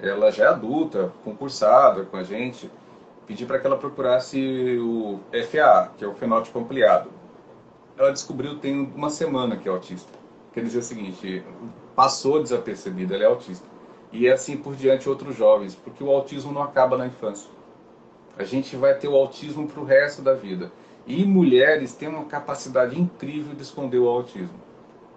ela 0.00 0.30
já 0.30 0.44
é 0.44 0.48
adulta, 0.48 1.12
concursada 1.24 2.04
com 2.04 2.16
a 2.16 2.22
gente, 2.22 2.70
pedi 3.26 3.44
para 3.44 3.58
que 3.58 3.66
ela 3.66 3.76
procurasse 3.76 4.78
o 4.78 5.20
FA, 5.50 5.92
que 5.98 6.04
é 6.04 6.08
o 6.08 6.14
fenótipo 6.14 6.58
ampliado. 6.58 7.10
Ela 7.98 8.12
descobriu 8.12 8.58
tem 8.58 8.90
uma 8.96 9.10
semana 9.10 9.56
que 9.56 9.68
é 9.68 9.70
autista. 9.70 10.10
Quer 10.54 10.64
dizer 10.64 10.78
o 10.78 10.82
seguinte, 10.82 11.44
passou 11.94 12.42
desapercebida, 12.42 13.14
ela 13.14 13.24
é 13.24 13.26
autista. 13.26 13.68
E 14.10 14.26
é 14.26 14.32
assim 14.32 14.56
por 14.56 14.74
diante 14.74 15.08
outros 15.08 15.36
jovens, 15.36 15.74
porque 15.74 16.02
o 16.02 16.10
autismo 16.10 16.50
não 16.50 16.62
acaba 16.62 16.96
na 16.96 17.06
infância 17.06 17.59
a 18.40 18.44
gente 18.44 18.74
vai 18.74 18.94
ter 18.94 19.06
o 19.06 19.14
autismo 19.14 19.68
para 19.68 19.80
o 19.80 19.84
resto 19.84 20.22
da 20.22 20.32
vida. 20.32 20.72
E 21.06 21.24
mulheres 21.24 21.94
têm 21.94 22.08
uma 22.08 22.24
capacidade 22.24 22.98
incrível 22.98 23.54
de 23.54 23.62
esconder 23.62 23.98
o 23.98 24.08
autismo. 24.08 24.58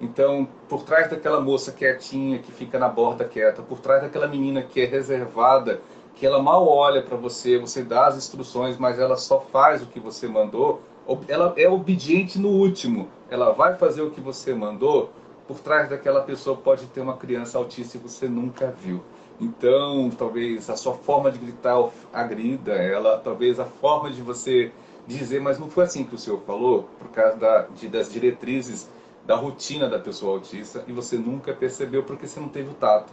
Então, 0.02 0.46
por 0.68 0.84
trás 0.84 1.10
daquela 1.10 1.40
moça 1.40 1.72
quietinha 1.72 2.40
que 2.40 2.52
fica 2.52 2.78
na 2.78 2.90
borda 2.90 3.24
quieta, 3.24 3.62
por 3.62 3.80
trás 3.80 4.02
daquela 4.02 4.28
menina 4.28 4.62
que 4.62 4.82
é 4.82 4.86
reservada, 4.86 5.80
que 6.16 6.26
ela 6.26 6.42
mal 6.42 6.68
olha 6.68 7.02
para 7.02 7.16
você, 7.16 7.58
você 7.58 7.82
dá 7.82 8.08
as 8.08 8.18
instruções, 8.18 8.78
mas 8.78 9.00
ela 9.00 9.16
só 9.16 9.40
faz 9.40 9.82
o 9.82 9.86
que 9.86 10.00
você 10.02 10.28
mandou, 10.28 10.82
ela 11.28 11.54
é 11.56 11.70
obediente 11.70 12.38
no 12.38 12.50
último, 12.50 13.08
ela 13.30 13.52
vai 13.52 13.76
fazer 13.76 14.02
o 14.02 14.12
que 14.12 14.20
você 14.20 14.54
mandou, 14.54 15.12
por 15.48 15.60
trás 15.60 15.90
daquela 15.90 16.22
pessoa 16.22 16.58
pode 16.58 16.86
ter 16.88 17.00
uma 17.00 17.16
criança 17.16 17.58
autista 17.58 17.98
que 17.98 18.08
você 18.08 18.28
nunca 18.28 18.74
viu. 18.78 19.02
Então, 19.40 20.10
talvez 20.12 20.70
a 20.70 20.76
sua 20.76 20.94
forma 20.94 21.32
de 21.32 21.40
gritar 21.40 21.90
agrida 22.12 22.74
ela, 22.74 23.18
talvez 23.18 23.60
a 23.60 23.66
forma 23.66 24.12
de 24.12 24.22
você 24.22 24.72
dizer, 25.08 25.42
mas 25.42 25.60
não 25.60 25.70
foi 25.70 25.84
assim 25.84 26.04
que 26.04 26.16
o 26.16 26.18
senhor 26.18 26.40
falou, 26.42 26.88
por 27.00 27.10
causa 27.10 27.38
da, 27.38 27.62
de, 27.76 27.88
das 27.88 28.12
diretrizes 28.12 28.90
da 29.26 29.36
rotina 29.36 29.90
da 29.90 30.00
pessoa 30.00 30.34
autista, 30.34 30.84
e 30.88 30.92
você 30.92 31.18
nunca 31.18 31.54
percebeu 31.54 32.04
porque 32.04 32.28
você 32.28 32.40
não 32.40 32.50
teve 32.50 32.70
o 32.70 32.74
tato. 32.74 33.12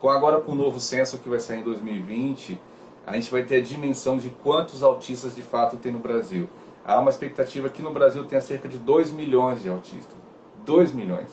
Com 0.00 0.08
agora 0.08 0.40
com 0.40 0.52
o 0.52 0.54
novo 0.54 0.80
censo 0.80 1.18
que 1.18 1.28
vai 1.28 1.40
sair 1.40 1.60
em 1.60 1.64
2020, 1.64 2.58
a 3.06 3.14
gente 3.14 3.30
vai 3.30 3.42
ter 3.42 3.56
a 3.56 3.60
dimensão 3.60 4.16
de 4.16 4.30
quantos 4.30 4.82
autistas 4.82 5.34
de 5.34 5.42
fato 5.42 5.76
tem 5.76 5.92
no 5.92 5.98
Brasil. 5.98 6.48
Há 6.84 6.98
uma 6.98 7.10
expectativa 7.10 7.68
que 7.68 7.82
no 7.82 7.92
Brasil 7.92 8.24
tenha 8.24 8.40
cerca 8.40 8.68
de 8.68 8.78
2 8.78 9.10
milhões 9.10 9.62
de 9.62 9.68
autistas. 9.68 10.16
2 10.64 10.92
milhões. 10.92 11.28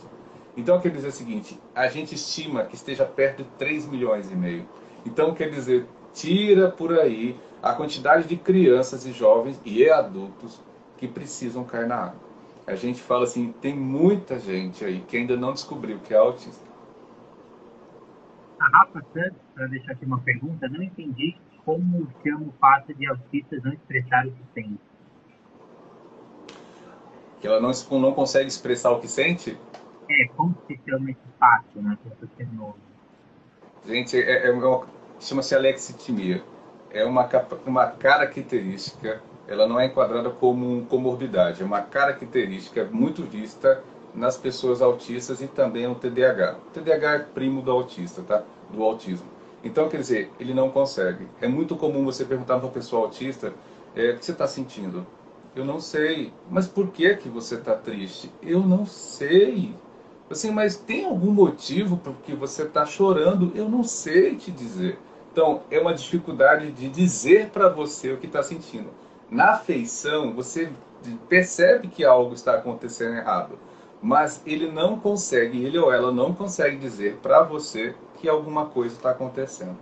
Então 0.57 0.81
quer 0.81 0.89
dizer 0.89 1.09
o 1.09 1.11
seguinte, 1.11 1.59
a 1.75 1.87
gente 1.87 2.15
estima 2.15 2.65
que 2.65 2.73
esteja 2.73 3.05
perto 3.05 3.43
de 3.43 3.49
3 3.51 3.87
milhões 3.87 4.31
e 4.31 4.35
meio. 4.35 4.67
Então 5.05 5.33
quer 5.35 5.51
dizer, 5.51 5.85
tira 6.13 6.67
por 6.69 6.99
aí 6.99 7.39
a 7.61 7.73
quantidade 7.73 8.27
de 8.27 8.35
crianças 8.35 9.05
e 9.05 9.11
jovens 9.11 9.61
e 9.63 9.87
adultos 9.87 10.59
que 10.97 11.07
precisam 11.07 11.63
cair 11.63 11.87
na 11.87 11.95
água. 11.95 12.27
A 12.65 12.75
gente 12.75 12.99
fala 12.99 13.23
assim, 13.23 13.53
tem 13.61 13.75
muita 13.75 14.39
gente 14.39 14.83
aí 14.83 14.99
que 15.01 15.15
ainda 15.15 15.37
não 15.37 15.53
descobriu 15.53 15.99
que 15.99 16.13
é 16.13 16.17
autista. 16.17 16.65
A 18.59 18.79
Rafa 18.79 19.05
Santos, 19.13 19.37
para 19.53 19.67
deixar 19.67 19.91
aqui 19.91 20.05
uma 20.05 20.19
pergunta, 20.19 20.67
não 20.67 20.81
entendi 20.81 21.37
como 21.63 22.07
chama 22.23 22.47
o 22.47 22.53
fato 22.59 22.93
de 22.95 23.07
autistas 23.07 23.61
não 23.63 23.73
expressar 23.73 24.25
o 24.25 24.31
que 24.31 24.43
sentem. 24.55 24.79
Que 27.39 27.47
ela 27.47 27.59
não, 27.59 27.71
não 27.99 28.13
consegue 28.13 28.47
expressar 28.47 28.91
o 28.91 28.99
que 28.99 29.07
sente? 29.07 29.55
É, 30.09 30.27
como 30.35 30.55
se 30.67 30.79
chama 30.87 31.11
esse 31.11 31.19
fato, 31.39 31.81
né? 31.81 31.97
Que 32.03 32.09
você. 32.25 32.47
Gente, 33.85 34.17
é, 34.17 34.49
é 34.49 34.81
chama-se 35.19 35.55
alexitimia. 35.55 36.43
É 36.91 37.03
uma, 37.03 37.29
uma 37.65 37.87
característica, 37.87 39.21
ela 39.47 39.67
não 39.67 39.79
é 39.79 39.85
enquadrada 39.85 40.29
como 40.29 40.85
comorbidade, 40.85 41.61
é 41.61 41.65
uma 41.65 41.81
característica 41.81 42.85
muito 42.85 43.23
vista 43.23 43.83
nas 44.15 44.37
pessoas 44.37 44.81
autistas 44.81 45.41
e 45.41 45.47
também 45.47 45.87
no 45.87 45.95
TDAH. 45.95 46.57
O 46.67 46.71
TDAH 46.71 47.13
é 47.13 47.19
primo 47.19 47.61
do 47.61 47.71
autista, 47.71 48.23
tá? 48.23 48.43
Do 48.71 48.83
autismo. 48.83 49.27
Então, 49.63 49.89
quer 49.89 49.99
dizer, 49.99 50.31
ele 50.39 50.53
não 50.53 50.69
consegue. 50.69 51.27
É 51.41 51.47
muito 51.47 51.75
comum 51.75 52.03
você 52.05 52.23
perguntar 52.23 52.57
para 52.57 52.65
uma 52.65 52.71
pessoa 52.71 53.03
autista, 53.03 53.53
é, 53.95 54.11
o 54.11 54.17
que 54.17 54.25
você 54.25 54.31
está 54.31 54.47
sentindo? 54.47 55.05
Eu 55.55 55.65
não 55.65 55.79
sei. 55.79 56.31
Mas 56.49 56.67
por 56.67 56.91
que 56.91 57.15
que 57.15 57.29
você 57.29 57.55
está 57.55 57.75
triste? 57.75 58.31
Eu 58.41 58.61
não 58.61 58.85
sei. 58.85 59.75
Assim, 60.29 60.51
mas 60.51 60.75
tem 60.75 61.05
algum 61.05 61.31
motivo 61.31 61.97
por 61.97 62.13
que 62.17 62.33
você 62.33 62.63
está 62.63 62.85
chorando? 62.85 63.51
Eu 63.55 63.69
não 63.69 63.83
sei 63.83 64.35
te 64.35 64.51
dizer. 64.51 64.99
Então, 65.31 65.61
é 65.71 65.79
uma 65.79 65.93
dificuldade 65.93 66.71
de 66.71 66.89
dizer 66.89 67.49
para 67.49 67.69
você 67.69 68.11
o 68.11 68.17
que 68.17 68.25
está 68.25 68.43
sentindo. 68.43 68.89
Na 69.29 69.51
afeição, 69.51 70.33
você 70.33 70.71
percebe 71.29 71.87
que 71.87 72.03
algo 72.03 72.33
está 72.33 72.55
acontecendo 72.55 73.15
errado, 73.15 73.57
mas 74.01 74.41
ele 74.45 74.71
não 74.71 74.99
consegue, 74.99 75.63
ele 75.63 75.77
ou 75.77 75.93
ela 75.93 76.11
não 76.11 76.33
consegue 76.33 76.77
dizer 76.77 77.17
para 77.17 77.43
você 77.43 77.95
que 78.15 78.27
alguma 78.27 78.65
coisa 78.65 78.95
está 78.95 79.11
acontecendo. 79.11 79.77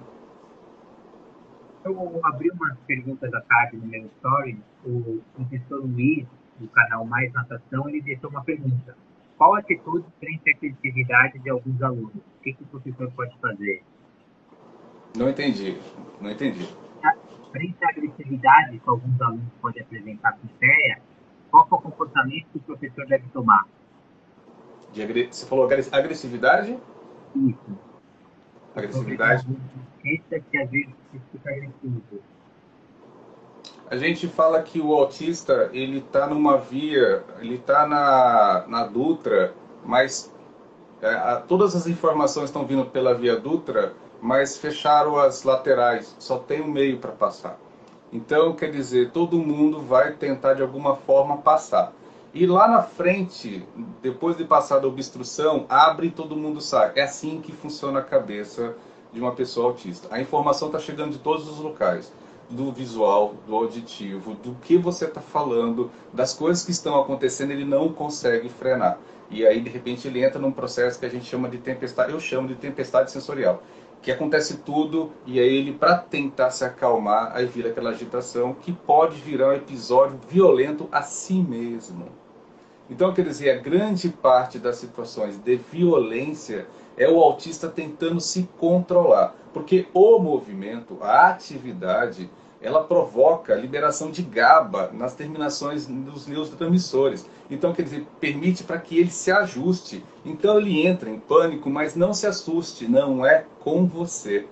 Eu 1.83 2.19
abri 2.23 2.49
umas 2.49 2.77
perguntas 2.87 3.29
da 3.29 3.41
tarde 3.41 3.77
no 3.77 3.85
meu 3.85 4.05
story. 4.17 4.59
O 4.83 5.21
professor 5.35 5.85
Luiz, 5.85 6.25
do 6.59 6.67
canal 6.69 7.05
Mais 7.05 7.31
Natação, 7.31 7.87
ele 7.87 8.01
deixou 8.01 8.29
uma 8.29 8.43
pergunta. 8.43 8.97
Qual 9.37 9.53
a 9.55 9.59
atitude 9.59 10.05
frente 10.19 10.49
à 10.49 10.55
agressividade 10.55 11.39
de 11.39 11.49
alguns 11.49 11.81
alunos? 11.81 12.15
O 12.15 12.43
que, 12.43 12.53
que 12.53 12.63
o 12.63 12.67
professor 12.67 13.11
pode 13.11 13.37
fazer? 13.39 13.83
Não 15.17 15.29
entendi. 15.29 15.77
Não 16.21 16.31
entendi. 16.31 16.67
Frente 17.51 17.83
à 17.83 17.89
agressividade 17.89 18.79
que 18.79 18.89
alguns 18.89 19.21
alunos 19.21 19.51
podem 19.61 19.81
apresentar 19.81 20.33
com 20.33 20.47
ideia, 20.57 20.99
qual 21.49 21.63
é 21.63 21.75
o 21.75 21.77
comportamento 21.79 22.47
que 22.51 22.57
o 22.57 22.61
professor 22.61 23.05
deve 23.07 23.27
tomar? 23.29 23.65
De 24.91 25.01
agre... 25.01 25.27
Você 25.31 25.45
falou 25.45 25.65
agressividade? 25.65 26.77
Isso. 27.35 27.79
Agressividade? 28.75 29.45
Que 30.01 30.21
às 30.57 30.69
vezes 30.69 30.93
fica 31.31 31.49
agressivo. 31.49 32.01
A 33.89 33.97
gente 33.97 34.27
fala 34.27 34.61
que 34.63 34.81
o 34.81 34.93
autista 34.93 35.69
ele 35.71 35.99
está 35.99 36.25
numa 36.27 36.57
via, 36.57 37.23
ele 37.39 37.55
está 37.55 37.85
na, 37.85 38.65
na 38.67 38.83
Dutra, 38.87 39.53
mas 39.83 40.33
é, 41.01 41.07
a, 41.07 41.35
todas 41.35 41.75
as 41.75 41.85
informações 41.85 42.45
estão 42.45 42.65
vindo 42.65 42.85
pela 42.85 43.13
via 43.13 43.35
Dutra, 43.39 43.93
mas 44.19 44.57
fecharam 44.57 45.17
as 45.19 45.43
laterais, 45.43 46.15
só 46.17 46.39
tem 46.39 46.61
um 46.61 46.67
meio 46.67 46.97
para 46.97 47.11
passar. 47.11 47.59
Então, 48.11 48.53
quer 48.53 48.71
dizer, 48.71 49.11
todo 49.11 49.37
mundo 49.37 49.81
vai 49.81 50.13
tentar 50.13 50.55
de 50.55 50.63
alguma 50.63 50.95
forma 50.95 51.37
passar. 51.37 51.93
E 52.33 52.45
lá 52.47 52.67
na 52.67 52.81
frente, 52.81 53.65
depois 54.01 54.35
de 54.35 54.43
passar 54.43 54.79
da 54.79 54.87
obstrução, 54.87 55.65
abre 55.69 56.07
e 56.07 56.11
todo 56.11 56.35
mundo 56.35 56.59
sai. 56.59 56.91
É 56.95 57.03
assim 57.03 57.39
que 57.39 57.51
funciona 57.51 57.99
a 57.99 58.03
cabeça 58.03 58.75
de 59.13 59.21
uma 59.21 59.31
pessoa 59.33 59.67
autista. 59.67 60.07
A 60.11 60.19
informação 60.19 60.69
está 60.69 60.79
chegando 60.79 61.11
de 61.11 61.19
todos 61.19 61.47
os 61.47 61.59
locais 61.59 62.11
do 62.49 62.71
visual, 62.71 63.35
do 63.47 63.55
auditivo, 63.55 64.35
do 64.35 64.53
que 64.55 64.77
você 64.77 65.05
está 65.05 65.21
falando, 65.21 65.89
das 66.13 66.33
coisas 66.33 66.63
que 66.63 66.71
estão 66.71 66.99
acontecendo, 66.99 67.51
ele 67.51 67.65
não 67.65 67.91
consegue 67.91 68.49
frenar. 68.49 68.99
E 69.29 69.45
aí, 69.45 69.59
de 69.59 69.69
repente, 69.69 70.07
ele 70.07 70.23
entra 70.23 70.39
num 70.39 70.51
processo 70.51 70.99
que 70.99 71.05
a 71.05 71.09
gente 71.09 71.25
chama 71.25 71.49
de 71.49 71.57
tempestade, 71.57 72.11
eu 72.11 72.19
chamo 72.19 72.47
de 72.47 72.55
tempestade 72.55 73.11
sensorial, 73.11 73.63
que 74.01 74.11
acontece 74.11 74.57
tudo 74.57 75.11
e 75.25 75.39
aí 75.39 75.55
ele, 75.55 75.73
para 75.73 75.97
tentar 75.97 76.51
se 76.51 76.63
acalmar, 76.63 77.31
aí 77.35 77.47
vira 77.47 77.69
aquela 77.69 77.89
agitação 77.89 78.53
que 78.53 78.71
pode 78.71 79.19
virar 79.19 79.49
um 79.49 79.53
episódio 79.53 80.19
violento 80.29 80.87
a 80.91 81.01
si 81.01 81.33
mesmo. 81.33 82.05
Então, 82.87 83.11
quer 83.11 83.23
dizer, 83.23 83.49
a 83.49 83.57
grande 83.59 84.09
parte 84.09 84.59
das 84.59 84.75
situações 84.75 85.37
de 85.37 85.55
violência 85.55 86.67
é 86.95 87.09
o 87.09 87.19
autista 87.19 87.67
tentando 87.67 88.21
se 88.21 88.47
controlar, 88.59 89.35
porque 89.55 89.87
o 89.93 90.19
movimento, 90.19 90.97
a 91.01 91.29
atividade, 91.29 92.29
ela 92.61 92.83
provoca 92.83 93.53
a 93.53 93.55
liberação 93.55 94.11
de 94.11 94.21
GABA 94.21 94.91
nas 94.91 95.15
terminações 95.15 95.85
dos 95.87 96.27
neurotransmissores. 96.27 97.25
Então, 97.49 97.71
quer 97.71 97.83
dizer, 97.83 98.05
permite 98.19 98.65
para 98.65 98.77
que 98.77 98.99
ele 98.99 99.09
se 99.09 99.31
ajuste. 99.31 100.03
Então, 100.25 100.59
ele 100.59 100.85
entra 100.85 101.09
em 101.09 101.17
pânico, 101.17 101.69
mas 101.69 101.95
não 101.95 102.13
se 102.13 102.27
assuste, 102.27 102.85
não 102.85 103.25
é 103.25 103.45
com 103.61 103.87
você. 103.87 104.45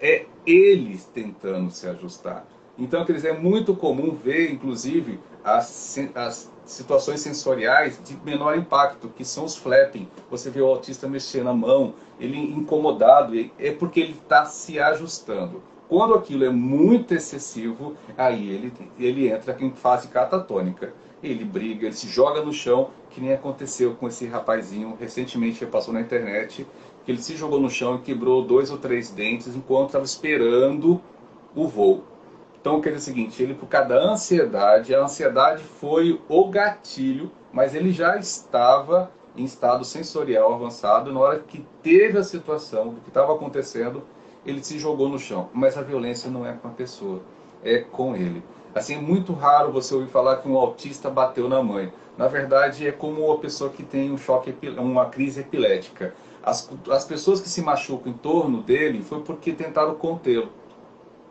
É 0.00 0.26
eles 0.44 1.04
tentando 1.04 1.70
se 1.70 1.86
ajustar. 1.86 2.44
Então, 2.76 3.04
quer 3.04 3.12
dizer, 3.12 3.28
é 3.28 3.38
muito 3.38 3.76
comum 3.76 4.10
ver, 4.10 4.50
inclusive, 4.50 5.20
as, 5.44 5.96
as 6.16 6.50
situações 6.68 7.20
sensoriais 7.20 7.98
de 8.04 8.14
menor 8.22 8.56
impacto, 8.56 9.08
que 9.08 9.24
são 9.24 9.46
os 9.46 9.56
flapping. 9.56 10.06
Você 10.30 10.50
vê 10.50 10.60
o 10.60 10.66
autista 10.66 11.08
mexendo 11.08 11.48
a 11.48 11.54
mão, 11.54 11.94
ele 12.20 12.38
incomodado, 12.38 13.32
é 13.58 13.72
porque 13.72 13.98
ele 13.98 14.12
está 14.12 14.44
se 14.44 14.78
ajustando. 14.78 15.62
Quando 15.88 16.14
aquilo 16.14 16.44
é 16.44 16.50
muito 16.50 17.14
excessivo, 17.14 17.96
aí 18.18 18.50
ele, 18.50 18.72
ele 18.98 19.28
entra 19.28 19.56
em 19.58 19.70
fase 19.70 20.08
catatônica. 20.08 20.92
Ele 21.22 21.42
briga, 21.42 21.86
ele 21.86 21.96
se 21.96 22.06
joga 22.06 22.42
no 22.42 22.52
chão, 22.52 22.90
que 23.10 23.20
nem 23.20 23.32
aconteceu 23.32 23.94
com 23.94 24.06
esse 24.06 24.26
rapazinho 24.26 24.96
recentemente 25.00 25.58
que 25.58 25.66
passou 25.66 25.94
na 25.94 26.02
internet, 26.02 26.66
que 27.04 27.10
ele 27.10 27.22
se 27.22 27.34
jogou 27.34 27.58
no 27.58 27.70
chão 27.70 27.96
e 27.96 28.00
quebrou 28.00 28.44
dois 28.44 28.70
ou 28.70 28.76
três 28.76 29.10
dentes 29.10 29.56
enquanto 29.56 29.86
estava 29.86 30.04
esperando 30.04 31.00
o 31.56 31.66
voo. 31.66 32.04
Então, 32.60 32.80
quer 32.80 32.90
dizer 32.90 33.10
o 33.10 33.14
seguinte, 33.14 33.42
ele 33.42 33.54
por 33.54 33.66
causa 33.66 33.88
da 33.90 34.00
ansiedade, 34.00 34.94
a 34.94 35.02
ansiedade 35.02 35.62
foi 35.62 36.20
o 36.28 36.48
gatilho, 36.48 37.30
mas 37.52 37.74
ele 37.74 37.92
já 37.92 38.16
estava 38.16 39.10
em 39.36 39.44
estado 39.44 39.84
sensorial 39.84 40.54
avançado, 40.54 41.12
na 41.12 41.20
hora 41.20 41.38
que 41.38 41.64
teve 41.82 42.18
a 42.18 42.24
situação 42.24 42.88
do 42.88 43.00
que 43.00 43.08
estava 43.08 43.32
acontecendo, 43.32 44.02
ele 44.44 44.62
se 44.62 44.78
jogou 44.78 45.08
no 45.08 45.18
chão. 45.18 45.48
Mas 45.52 45.76
a 45.78 45.82
violência 45.82 46.30
não 46.30 46.44
é 46.44 46.52
com 46.52 46.68
a 46.68 46.72
pessoa, 46.72 47.22
é 47.62 47.78
com 47.78 48.16
ele. 48.16 48.42
Assim, 48.74 48.96
é 48.96 49.00
muito 49.00 49.32
raro 49.32 49.72
você 49.72 49.94
ouvir 49.94 50.08
falar 50.08 50.36
que 50.38 50.48
um 50.48 50.56
autista 50.56 51.08
bateu 51.08 51.48
na 51.48 51.62
mãe. 51.62 51.92
Na 52.16 52.26
verdade, 52.26 52.86
é 52.86 52.92
como 52.92 53.26
uma 53.26 53.38
pessoa 53.38 53.70
que 53.70 53.82
tem 53.82 54.10
um 54.10 54.18
choque, 54.18 54.54
uma 54.76 55.06
crise 55.06 55.40
epilética. 55.40 56.14
As, 56.42 56.68
as 56.90 57.04
pessoas 57.04 57.40
que 57.40 57.48
se 57.48 57.62
machucam 57.62 58.12
em 58.12 58.16
torno 58.16 58.62
dele 58.62 59.02
foi 59.02 59.20
porque 59.20 59.52
tentaram 59.52 59.94
contê-lo. 59.94 60.50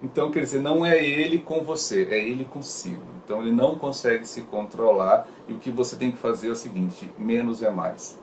Então, 0.02 0.30
quer 0.30 0.42
dizer, 0.42 0.62
não 0.62 0.86
é 0.86 1.04
ele 1.04 1.40
com 1.40 1.64
você, 1.64 2.08
é 2.12 2.20
ele 2.20 2.46
consigo. 2.46 3.02
Então, 3.24 3.42
ele 3.42 3.52
não 3.52 3.76
consegue 3.76 4.28
se 4.28 4.42
controlar 4.42 5.28
e 5.48 5.54
o 5.54 5.58
que 5.58 5.72
você 5.72 5.96
tem 5.96 6.12
que 6.12 6.18
fazer 6.18 6.50
é 6.50 6.52
o 6.52 6.56
seguinte: 6.56 7.10
menos 7.18 7.64
é 7.64 7.72
mais. 7.72 8.20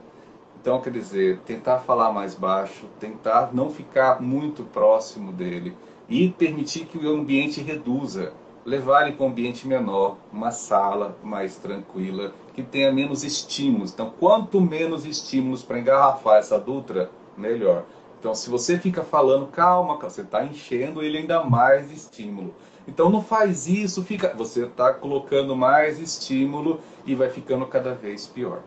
Então, 0.61 0.81
quer 0.81 0.91
dizer, 0.91 1.39
tentar 1.45 1.79
falar 1.79 2.11
mais 2.11 2.33
baixo, 2.33 2.87
tentar 2.99 3.53
não 3.53 3.69
ficar 3.69 4.21
muito 4.21 4.63
próximo 4.63 5.31
dele 5.31 5.75
e 6.09 6.29
permitir 6.29 6.85
que 6.85 6.97
o 6.97 7.13
ambiente 7.13 7.61
reduza. 7.61 8.33
Levar 8.65 9.03
ele 9.03 9.15
para 9.15 9.27
um 9.27 9.29
ambiente 9.29 9.67
menor, 9.67 10.17
uma 10.33 10.49
sala 10.49 11.15
mais 11.23 11.55
tranquila, 11.57 12.33
que 12.51 12.63
tenha 12.63 12.91
menos 12.91 13.23
estímulos. 13.23 13.93
Então, 13.93 14.11
quanto 14.19 14.59
menos 14.59 15.05
estímulos 15.05 15.61
para 15.61 15.77
engarrafar 15.77 16.37
essa 16.37 16.57
Dutra, 16.57 17.11
melhor. 17.37 17.85
Então, 18.19 18.33
se 18.33 18.49
você 18.49 18.77
fica 18.79 19.03
falando, 19.03 19.47
calma, 19.47 19.97
você 19.97 20.21
está 20.21 20.43
enchendo 20.43 21.01
ele 21.01 21.19
ainda 21.19 21.43
mais 21.43 21.89
de 21.89 21.95
estímulo. 21.95 22.53
Então, 22.87 23.09
não 23.09 23.21
faz 23.21 23.67
isso, 23.67 24.03
fica, 24.03 24.33
você 24.33 24.65
está 24.65 24.93
colocando 24.93 25.55
mais 25.55 25.99
estímulo 25.99 26.79
e 27.05 27.15
vai 27.15 27.29
ficando 27.29 27.65
cada 27.65 27.93
vez 27.93 28.27
pior. 28.27 28.61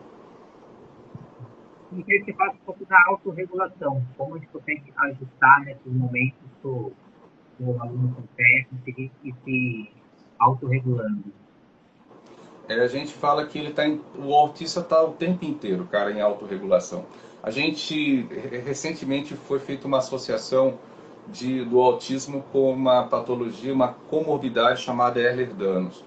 E 1.91 2.03
que 2.03 2.23
você 2.23 2.33
faz 2.33 2.53
um 2.53 2.65
pouco 2.65 2.85
da 2.85 3.01
autorregulação. 3.07 4.05
Como 4.17 4.35
a 4.35 4.37
gente 4.37 4.49
consegue 4.49 4.93
ajustar 4.95 5.61
nesses 5.65 5.91
momentos 5.91 6.39
o, 6.63 6.91
o 7.59 7.81
aluno 7.81 8.15
conseguir 8.69 9.11
ir 9.23 9.35
se 9.43 9.91
autorregulando? 10.37 11.23
É, 12.67 12.75
a 12.75 12.87
gente 12.87 13.11
fala 13.11 13.47
que 13.47 13.57
ele 13.57 13.73
tá 13.73 13.87
em, 13.87 13.99
o 14.15 14.31
autista 14.33 14.81
está 14.81 15.03
o 15.03 15.13
tempo 15.13 15.43
inteiro, 15.43 15.85
cara, 15.85 16.11
em 16.11 16.21
autorregulação. 16.21 17.03
A 17.41 17.51
gente 17.51 18.27
recentemente 18.65 19.33
foi 19.33 19.59
feita 19.59 19.87
uma 19.87 19.99
associação 19.99 20.77
de, 21.27 21.63
do 21.63 21.79
autismo 21.79 22.43
com 22.51 22.71
uma 22.71 23.03
patologia, 23.03 23.73
uma 23.73 23.93
comorbidade 24.09 24.81
chamada 24.81 25.19
Ehlers-Danlos, 25.19 26.03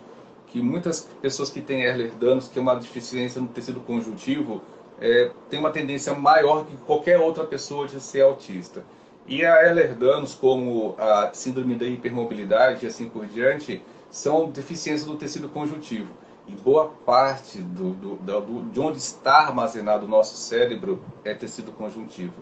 que 0.48 0.60
muitas 0.60 1.08
pessoas 1.22 1.48
que 1.48 1.62
têm 1.62 1.84
Ehlers-Danlos, 1.84 2.48
que 2.48 2.58
é 2.58 2.62
uma 2.62 2.76
deficiência 2.76 3.40
no 3.40 3.48
tecido 3.48 3.80
conjuntivo, 3.80 4.60
é, 5.00 5.30
tem 5.48 5.58
uma 5.58 5.70
tendência 5.70 6.14
maior 6.14 6.66
que 6.66 6.76
qualquer 6.78 7.18
outra 7.18 7.44
pessoa 7.44 7.86
de 7.86 7.98
ser 7.98 8.22
autista. 8.22 8.84
E 9.26 9.44
a 9.44 9.66
Ehlers-Danlos, 9.66 10.34
como 10.34 10.94
a 10.98 11.30
síndrome 11.32 11.76
da 11.76 11.86
hipermobilidade 11.86 12.84
e 12.84 12.88
assim 12.88 13.08
por 13.08 13.24
diante, 13.26 13.82
são 14.10 14.50
deficiências 14.50 15.06
do 15.06 15.16
tecido 15.16 15.48
conjuntivo 15.48 16.21
e 16.46 16.52
boa 16.52 16.88
parte 17.04 17.58
do, 17.58 17.90
do, 17.92 18.16
do, 18.16 18.62
de 18.70 18.80
onde 18.80 18.98
está 18.98 19.38
armazenado 19.38 20.06
o 20.06 20.08
nosso 20.08 20.36
cérebro 20.36 21.02
é 21.24 21.34
tecido 21.34 21.72
conjuntivo. 21.72 22.34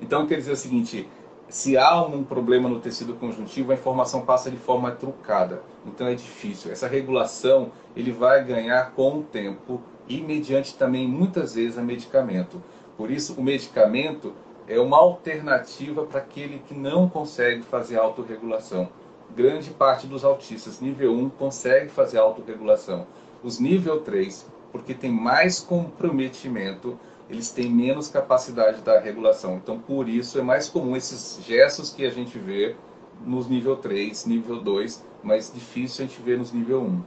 Então, 0.00 0.26
quer 0.26 0.36
dizer 0.36 0.52
o 0.52 0.56
seguinte, 0.56 1.08
se 1.48 1.76
há 1.76 2.02
um 2.02 2.24
problema 2.24 2.68
no 2.68 2.80
tecido 2.80 3.14
conjuntivo, 3.14 3.70
a 3.70 3.74
informação 3.74 4.22
passa 4.22 4.50
de 4.50 4.56
forma 4.56 4.90
trucada. 4.90 5.62
Então 5.86 6.06
é 6.06 6.14
difícil. 6.14 6.72
Essa 6.72 6.88
regulação 6.88 7.70
ele 7.94 8.10
vai 8.10 8.42
ganhar 8.44 8.92
com 8.92 9.18
o 9.18 9.22
tempo 9.22 9.80
e 10.08 10.20
mediante 10.20 10.74
também 10.74 11.06
muitas 11.06 11.54
vezes 11.54 11.78
a 11.78 11.82
medicamento. 11.82 12.62
Por 12.96 13.10
isso 13.10 13.34
o 13.38 13.42
medicamento 13.42 14.32
é 14.66 14.80
uma 14.80 14.98
alternativa 14.98 16.04
para 16.04 16.20
aquele 16.20 16.58
que 16.60 16.74
não 16.74 17.08
consegue 17.08 17.62
fazer 17.62 17.98
autorregulação. 17.98 18.88
Grande 19.36 19.70
parte 19.70 20.06
dos 20.06 20.24
autistas 20.24 20.80
nível 20.80 21.12
1 21.12 21.30
consegue 21.30 21.90
fazer 21.90 22.18
autorregulação. 22.18 23.06
Os 23.44 23.60
nível 23.60 24.00
3, 24.00 24.50
porque 24.72 24.94
tem 24.94 25.12
mais 25.12 25.60
comprometimento, 25.60 26.98
eles 27.28 27.52
têm 27.52 27.70
menos 27.70 28.08
capacidade 28.08 28.80
da 28.80 28.98
regulação. 28.98 29.56
Então, 29.56 29.78
por 29.78 30.08
isso, 30.08 30.38
é 30.38 30.42
mais 30.42 30.68
comum 30.68 30.96
esses 30.96 31.44
gestos 31.44 31.92
que 31.92 32.06
a 32.06 32.10
gente 32.10 32.38
vê 32.38 32.74
nos 33.24 33.46
nível 33.46 33.76
3, 33.76 34.24
nível 34.24 34.62
2, 34.62 35.06
mas 35.22 35.52
difícil 35.52 36.04
a 36.04 36.08
gente 36.08 36.22
ver 36.22 36.38
nos 36.38 36.52
nível 36.52 36.82
1. 36.82 37.02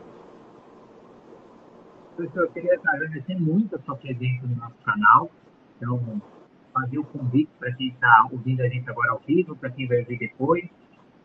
Professor, 2.15 2.43
eu 2.43 2.51
queria 2.51 2.79
agradecer 2.85 3.35
muito 3.39 3.75
a 3.75 3.79
sua 3.79 3.95
presença 3.95 4.45
no 4.45 4.55
nosso 4.57 4.75
canal. 4.85 5.31
Então, 5.75 6.21
fazer 6.71 6.99
o 6.99 7.03
convite 7.03 7.49
para 7.57 7.71
quem 7.73 7.89
está 7.89 8.27
ouvindo 8.31 8.61
a 8.61 8.69
gente 8.69 8.87
agora 8.87 9.11
ao 9.11 9.21
vivo, 9.25 9.55
para 9.55 9.71
quem 9.71 9.87
vai 9.87 10.03
ver 10.03 10.19
depois, 10.19 10.69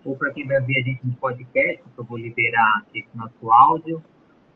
ou 0.05 0.17
para 0.17 0.33
quem 0.33 0.47
vai 0.47 0.61
ver 0.63 0.81
a 0.81 0.83
gente 0.83 1.07
no 1.07 1.15
podcast, 1.17 1.83
que 1.83 1.99
eu 1.99 2.05
vou 2.05 2.17
liberar 2.17 2.87
esse 2.95 3.09
nosso 3.15 3.51
áudio. 3.51 4.03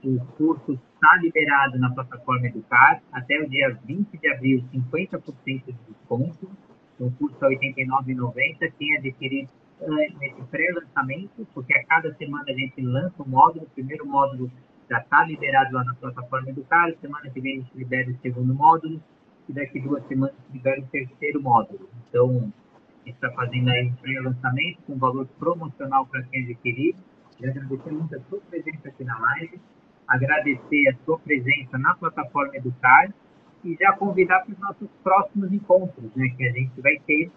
O 0.06 0.24
curso 0.36 0.74
está 0.74 1.16
liberado 1.16 1.80
na 1.80 1.90
plataforma 1.90 2.46
Educar 2.46 3.02
até 3.10 3.40
o 3.40 3.50
dia 3.50 3.76
20 3.84 4.16
de 4.16 4.28
abril, 4.28 4.64
50% 4.72 5.64
de 5.66 5.72
desconto. 5.88 6.48
O 7.00 7.10
curso 7.10 7.44
é 7.44 7.48
R$ 7.48 7.74
89,90. 7.74 8.72
Quem 8.78 8.96
adquirir 8.98 9.48
nesse 10.20 10.42
pré-lançamento, 10.44 11.44
porque 11.52 11.74
a 11.74 11.84
cada 11.86 12.14
semana 12.14 12.44
a 12.46 12.52
gente 12.52 12.80
lança 12.82 13.20
um 13.20 13.28
módulo. 13.28 13.66
O 13.66 13.70
primeiro 13.70 14.06
módulo 14.06 14.48
já 14.88 14.98
está 14.98 15.24
liberado 15.24 15.74
lá 15.74 15.82
na 15.82 15.94
plataforma 15.96 16.50
Educar. 16.50 16.88
Semana 17.00 17.28
que 17.28 17.40
vem 17.40 17.54
a 17.54 17.60
gente 17.62 17.76
libera 17.76 18.08
o 18.08 18.16
segundo 18.20 18.54
módulo. 18.54 19.02
E 19.48 19.52
daqui 19.52 19.80
duas 19.80 20.06
semanas 20.06 20.36
libera 20.52 20.80
o 20.80 20.86
terceiro 20.86 21.42
módulo. 21.42 21.90
Então, 22.08 22.52
a 22.78 23.08
gente 23.08 23.16
está 23.16 23.28
fazendo 23.32 23.70
aí 23.70 23.88
um 23.88 23.94
pré-lançamento 23.96 24.82
com 24.86 24.96
valor 24.98 25.26
promocional 25.36 26.06
para 26.06 26.22
quem 26.22 26.44
adquirir. 26.44 26.94
E 27.40 27.48
agradecer 27.48 27.90
muito 27.90 28.14
a 28.14 28.20
sua 28.30 28.40
presença 28.42 28.88
aqui 28.88 29.02
na 29.02 29.18
live 29.18 29.60
agradecer 30.08 30.88
a 30.88 31.04
sua 31.04 31.18
presença 31.18 31.78
na 31.78 31.94
plataforma 31.94 32.56
Educar 32.56 33.12
e 33.64 33.76
já 33.80 33.92
convidar 33.92 34.40
para 34.40 34.52
os 34.52 34.58
nossos 34.58 34.88
próximos 35.02 35.52
encontros, 35.52 36.14
né, 36.14 36.28
que 36.36 36.46
a 36.46 36.52
gente 36.52 36.80
vai 36.80 36.96
ter 37.06 37.30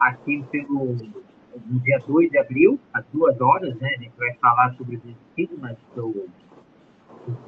aqui 0.00 0.42
pelo, 0.50 0.96
no 1.66 1.80
dia 1.80 1.98
2 2.06 2.30
de 2.30 2.38
abril, 2.38 2.80
às 2.94 3.04
duas 3.12 3.38
horas, 3.40 3.76
né, 3.78 3.88
a 3.96 4.02
gente 4.02 4.16
vai 4.16 4.32
falar 4.34 4.74
sobre 4.74 4.96
os 4.96 5.04
estigmas 5.04 5.76
do, 5.94 6.12
do 7.26 7.38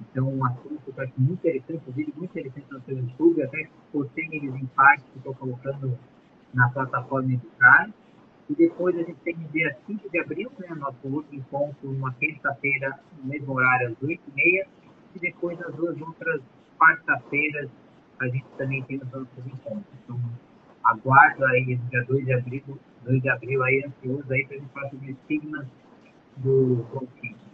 então 0.00 0.28
um 0.28 0.44
assunto 0.44 0.80
que 0.84 0.90
eu 0.98 1.04
acho 1.04 1.12
muito 1.18 1.46
interessante, 1.46 1.82
um 1.88 1.92
vídeo 1.92 2.14
muito 2.16 2.30
interessante 2.30 2.66
no 2.70 2.80
seu 2.82 2.96
YouTube, 2.96 3.42
até 3.42 3.68
postei 3.92 4.28
eles 4.32 4.54
em 4.54 4.66
parte 4.66 5.04
que 5.12 5.18
estou 5.18 5.34
colocando 5.34 5.98
na 6.52 6.68
plataforma 6.70 7.32
Educar, 7.32 7.90
e 8.48 8.54
depois 8.54 8.94
a 8.96 9.02
gente 9.02 9.18
tem 9.24 9.36
dia 9.52 9.76
5 9.86 10.08
de 10.08 10.20
abril, 10.20 10.50
né, 10.58 10.68
nosso 10.76 10.98
último 11.04 11.40
encontro, 11.40 11.90
uma 11.90 12.12
terça-feira, 12.12 12.98
no 13.18 13.28
mesmo 13.28 13.54
horário, 13.54 13.88
às 13.88 14.08
8h30. 14.08 14.66
E 15.16 15.18
depois 15.18 15.60
as 15.62 15.74
duas 15.74 16.00
outras 16.00 16.40
quarta-feiras, 16.78 17.68
a 18.20 18.28
gente 18.28 18.46
também 18.56 18.82
tem 18.84 18.98
os 18.98 19.12
outros 19.12 19.46
encontros. 19.46 19.84
Então, 20.04 20.20
aguardo 20.84 21.44
aí, 21.46 21.74
dia 21.90 22.04
2 22.04 22.24
de 22.24 22.32
abril, 22.32 22.78
2 23.04 23.22
de 23.22 23.28
abril 23.28 23.62
aí, 23.64 23.84
ansioso 23.84 24.32
aí, 24.32 24.46
para 24.46 24.56
a 24.56 24.60
gente 24.60 24.72
falar 24.72 24.90
sobre 24.90 25.10
estigmas 25.10 25.66
do 26.36 26.86
autismo. 26.94 27.46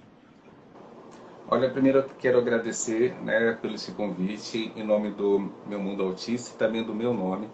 Olha, 1.48 1.70
primeiro 1.70 1.98
eu 1.98 2.08
quero 2.18 2.38
agradecer 2.38 3.14
né, 3.22 3.52
pelo 3.60 3.74
esse 3.74 3.92
convite 3.92 4.72
em 4.76 4.82
nome 4.82 5.10
do 5.10 5.50
Meu 5.66 5.78
Mundo 5.80 6.02
Autista 6.02 6.54
e 6.54 6.58
também 6.58 6.82
do 6.82 6.94
meu 6.94 7.12
nome 7.12 7.48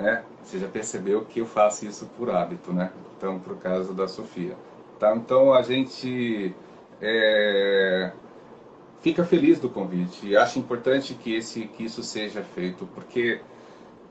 né? 0.00 0.24
Você 0.42 0.58
já 0.58 0.68
percebeu 0.68 1.24
que 1.24 1.40
eu 1.40 1.46
faço 1.46 1.86
isso 1.86 2.06
por 2.16 2.30
hábito, 2.30 2.72
né? 2.72 2.90
Então, 3.16 3.38
por 3.38 3.56
causa 3.58 3.92
da 3.92 4.08
Sofia. 4.08 4.56
Tá? 4.98 5.14
Então, 5.14 5.52
a 5.52 5.62
gente 5.62 6.54
é, 7.00 8.12
fica 9.00 9.24
feliz 9.24 9.58
do 9.58 9.68
convite 9.68 10.26
e 10.26 10.36
acha 10.36 10.58
importante 10.58 11.14
que, 11.14 11.34
esse, 11.34 11.66
que 11.66 11.84
isso 11.84 12.02
seja 12.02 12.42
feito, 12.42 12.86
porque... 12.94 13.40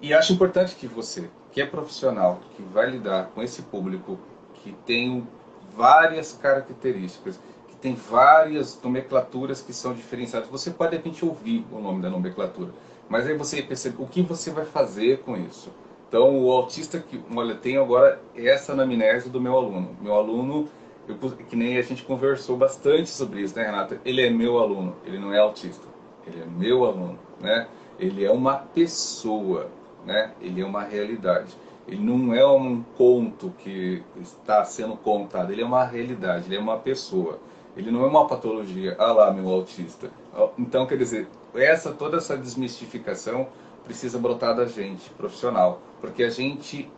E 0.02 0.14
acho 0.14 0.32
importante 0.32 0.76
que 0.76 0.88
você, 0.88 1.30
que 1.52 1.62
é 1.62 1.66
profissional, 1.66 2.40
que 2.56 2.64
vai 2.64 2.90
lidar 2.90 3.32
com 3.36 3.44
esse 3.44 3.62
público, 3.64 4.18
que 4.54 4.72
tem 4.86 5.28
várias 5.76 6.34
características, 6.34 7.40
que 7.68 7.76
tem 7.76 7.96
várias 7.96 8.82
nomenclaturas 8.82 9.62
que 9.62 9.74
são 9.74 9.94
diferenciadas. 9.94 10.50
Você 10.50 10.72
pode, 10.72 10.92
de 10.92 10.98
repente, 10.98 11.26
ouvir 11.26 11.66
o 11.72 11.80
nome 11.80 12.02
da 12.02 12.10
nomenclatura, 12.10 12.72
mas 13.10 13.28
aí 13.28 13.36
você 13.36 13.62
percebe 13.62 13.96
o 14.00 14.06
que 14.06 14.22
você 14.22 14.52
vai 14.52 14.66
fazer 14.66 15.20
com 15.20 15.36
isso. 15.36 15.72
Então, 16.08 16.40
o 16.44 16.52
autista 16.52 17.00
que 17.00 17.22
olha, 17.36 17.56
tem 17.56 17.78
agora 17.78 18.22
essa 18.36 18.74
anamnese 18.74 19.30
do 19.30 19.42
meu 19.42 19.56
aluno. 19.56 19.96
Meu 20.02 20.16
aluno, 20.16 20.70
eu, 21.08 21.16
que 21.16 21.56
nem 21.56 21.78
a 21.78 21.82
gente 21.82 22.04
conversou 22.04 22.56
bastante 22.56 23.10
sobre 23.10 23.42
isso, 23.42 23.56
né, 23.56 23.66
Renata? 23.66 24.00
Ele 24.06 24.22
é 24.22 24.30
meu 24.30 24.60
aluno, 24.60 24.96
ele 25.06 25.20
não 25.20 25.34
é 25.34 25.40
autista. 25.40 25.88
Ele 26.26 26.42
é 26.42 26.46
meu 26.46 26.86
aluno, 26.86 27.20
né? 27.40 27.68
Ele 28.00 28.24
é 28.24 28.32
uma 28.32 28.56
pessoa, 28.58 29.70
né? 30.06 30.32
Ele 30.40 30.62
é 30.62 30.66
uma 30.66 30.84
realidade. 30.84 31.56
Ele 31.88 32.02
não 32.02 32.34
é 32.34 32.46
um 32.46 32.84
conto 32.96 33.52
que 33.58 34.04
está 34.22 34.64
sendo 34.64 34.96
contado, 34.96 35.52
ele 35.52 35.62
é 35.62 35.66
uma 35.66 35.84
realidade, 35.84 36.46
ele 36.48 36.56
é 36.56 36.60
uma 36.60 36.78
pessoa. 36.78 37.40
Ele 37.76 37.92
não 37.92 38.04
é 38.04 38.08
uma 38.08 38.28
patologia, 38.28 38.96
ah 39.00 39.12
lá, 39.12 39.32
meu 39.32 39.48
autista. 39.50 40.12
Então, 40.58 40.86
quer 40.86 40.98
dizer, 40.98 41.28
essa 41.56 41.92
toda 41.92 42.18
essa 42.18 42.38
desmistificação 42.38 43.48
precisa 43.84 44.20
brotar 44.20 44.56
da 44.56 44.66
gente, 44.66 45.10
profissional, 45.12 45.82
porque 46.00 46.24
a 46.24 46.30
gente 46.30 46.90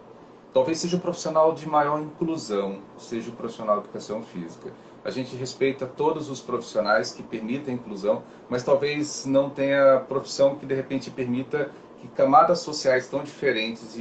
talvez 0.54 0.80
seja 0.80 0.98
o 0.98 1.00
profissional 1.00 1.54
de 1.54 1.68
maior 1.68 2.02
inclusão, 2.02 2.80
seja 2.98 3.30
o 3.30 3.34
profissional 3.34 3.78
de 3.78 3.86
educação 3.86 4.22
física. 4.24 4.72
A 5.04 5.10
gente 5.10 5.36
respeita 5.36 5.86
todos 5.86 6.30
os 6.30 6.42
profissionais 6.42 7.12
que 7.12 7.24
permitem 7.24 7.74
a 7.74 7.78
inclusão, 7.78 8.22
mas 8.50 8.64
talvez 8.64 9.26
não 9.26 9.50
tenha 9.50 10.00
profissão 10.08 10.56
que 10.56 10.66
de 10.66 10.76
repente 10.76 11.10
permita 11.10 11.72
que 12.00 12.08
camadas 12.10 12.60
sociais 12.60 13.08
tão 13.08 13.24
diferentes 13.24 13.98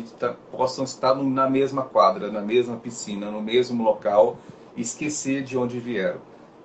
possam 0.51 0.85
estar 0.85 1.15
na 1.15 1.49
mesma 1.49 1.83
quadra, 1.83 2.31
na 2.31 2.41
mesma 2.41 2.77
piscina, 2.77 3.31
no 3.31 3.41
mesmo 3.41 3.83
local 3.83 4.37
e 4.77 4.83
esquecer 4.83 5.43
de 5.43 5.57
onde 5.57 5.79
vieram. 5.79 6.21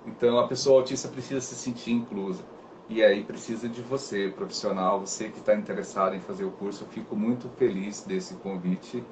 Então 0.05 0.39
a 0.39 0.47
pessoa 0.47 0.79
autista 0.79 1.07
precisa 1.07 1.41
se 1.41 1.55
sentir 1.55 1.91
inclusa. 1.91 2.43
E 2.87 3.03
aí 3.03 3.23
precisa 3.23 3.67
de 3.67 3.81
você, 3.81 4.31
profissional, 4.35 4.99
você 4.99 5.29
que 5.29 5.39
está 5.39 5.55
interessado 5.55 6.15
em 6.15 6.19
fazer 6.19 6.45
o 6.45 6.51
curso. 6.51 6.83
Eu 6.83 6.87
fico 6.87 7.15
muito 7.15 7.49
feliz 7.57 8.03
desse 8.03 8.35
convite. 8.35 9.03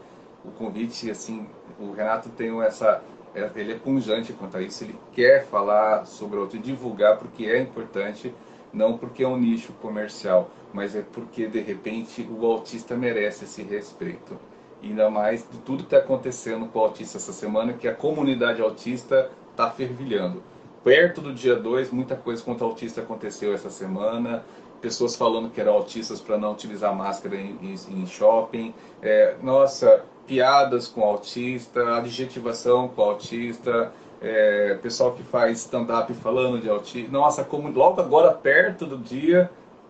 O 0.46 0.52
convite, 0.52 1.10
assim, 1.10 1.48
o 1.80 1.92
Renato 1.92 2.30
tem 2.30 2.62
essa, 2.62 3.02
é, 3.34 3.50
ele 3.56 3.74
é 3.74 3.78
punjante 3.80 4.32
quanto 4.32 4.58
a 4.58 4.62
isso. 4.62 4.84
Ele 4.84 4.96
quer 5.12 5.48
falar 5.48 6.06
sobre 6.06 6.38
o 6.38 6.46
divulgar 6.48 7.18
porque 7.18 7.46
é 7.46 7.60
importante, 7.60 8.34
não 8.72 8.96
porque 8.96 9.24
é 9.24 9.28
um 9.28 9.38
nicho 9.38 9.74
comercial, 9.82 10.52
mas 10.72 10.96
é 10.96 11.02
porque 11.02 11.48
de 11.48 11.60
repente 11.60 12.22
o 12.30 12.46
autista 12.46 12.96
merece 12.96 13.46
esse 13.46 13.64
respeito. 13.64 14.38
ainda 14.84 15.10
mais 15.10 15.48
de 15.50 15.58
tudo 15.60 15.80
que 15.80 15.96
está 15.96 15.98
acontecendo 15.98 16.68
com 16.68 16.78
o 16.78 16.84
autista 16.84 17.18
essa 17.18 17.34
semana, 17.34 17.74
que 17.74 17.88
a 17.88 17.96
comunidade 17.96 18.62
autista 18.62 19.32
está 19.52 19.72
fervilhando 19.72 20.44
perto 20.84 21.22
do 21.22 21.34
dia 21.34 21.56
2, 21.56 21.92
muita 21.92 22.16
coisa 22.16 22.44
contra 22.44 22.66
autista 22.66 23.02
aconteceu 23.02 23.54
essa 23.54 23.70
semana. 23.70 24.44
Pessoas 24.82 25.16
falando 25.16 25.50
que 25.50 25.62
eram 25.62 25.74
autistas 25.74 26.20
para 26.20 26.38
não 26.38 26.52
utilizar 26.52 26.94
máscara 26.94 27.38
em, 27.38 27.58
em, 27.62 28.02
em 28.02 28.06
shopping. 28.06 28.74
É, 29.02 29.36
nossa, 29.42 30.04
piadas 30.28 30.88
com 30.88 31.02
autista, 31.04 31.98
adjetivação 31.98 32.90
com 32.90 33.02
autista. 33.02 33.94
É, 34.22 34.76
pessoal 34.82 35.14
que 35.14 35.24
faz 35.24 35.60
stand-up 35.60 36.14
falando 36.16 36.62
de 36.62 36.70
autismo. 36.70 37.12
Nossa, 37.12 37.44
como 37.44 37.70
logo 37.70 38.02
agora, 38.02 38.32
perto 38.32 38.86
do 38.86 38.98
dia, 38.98 39.50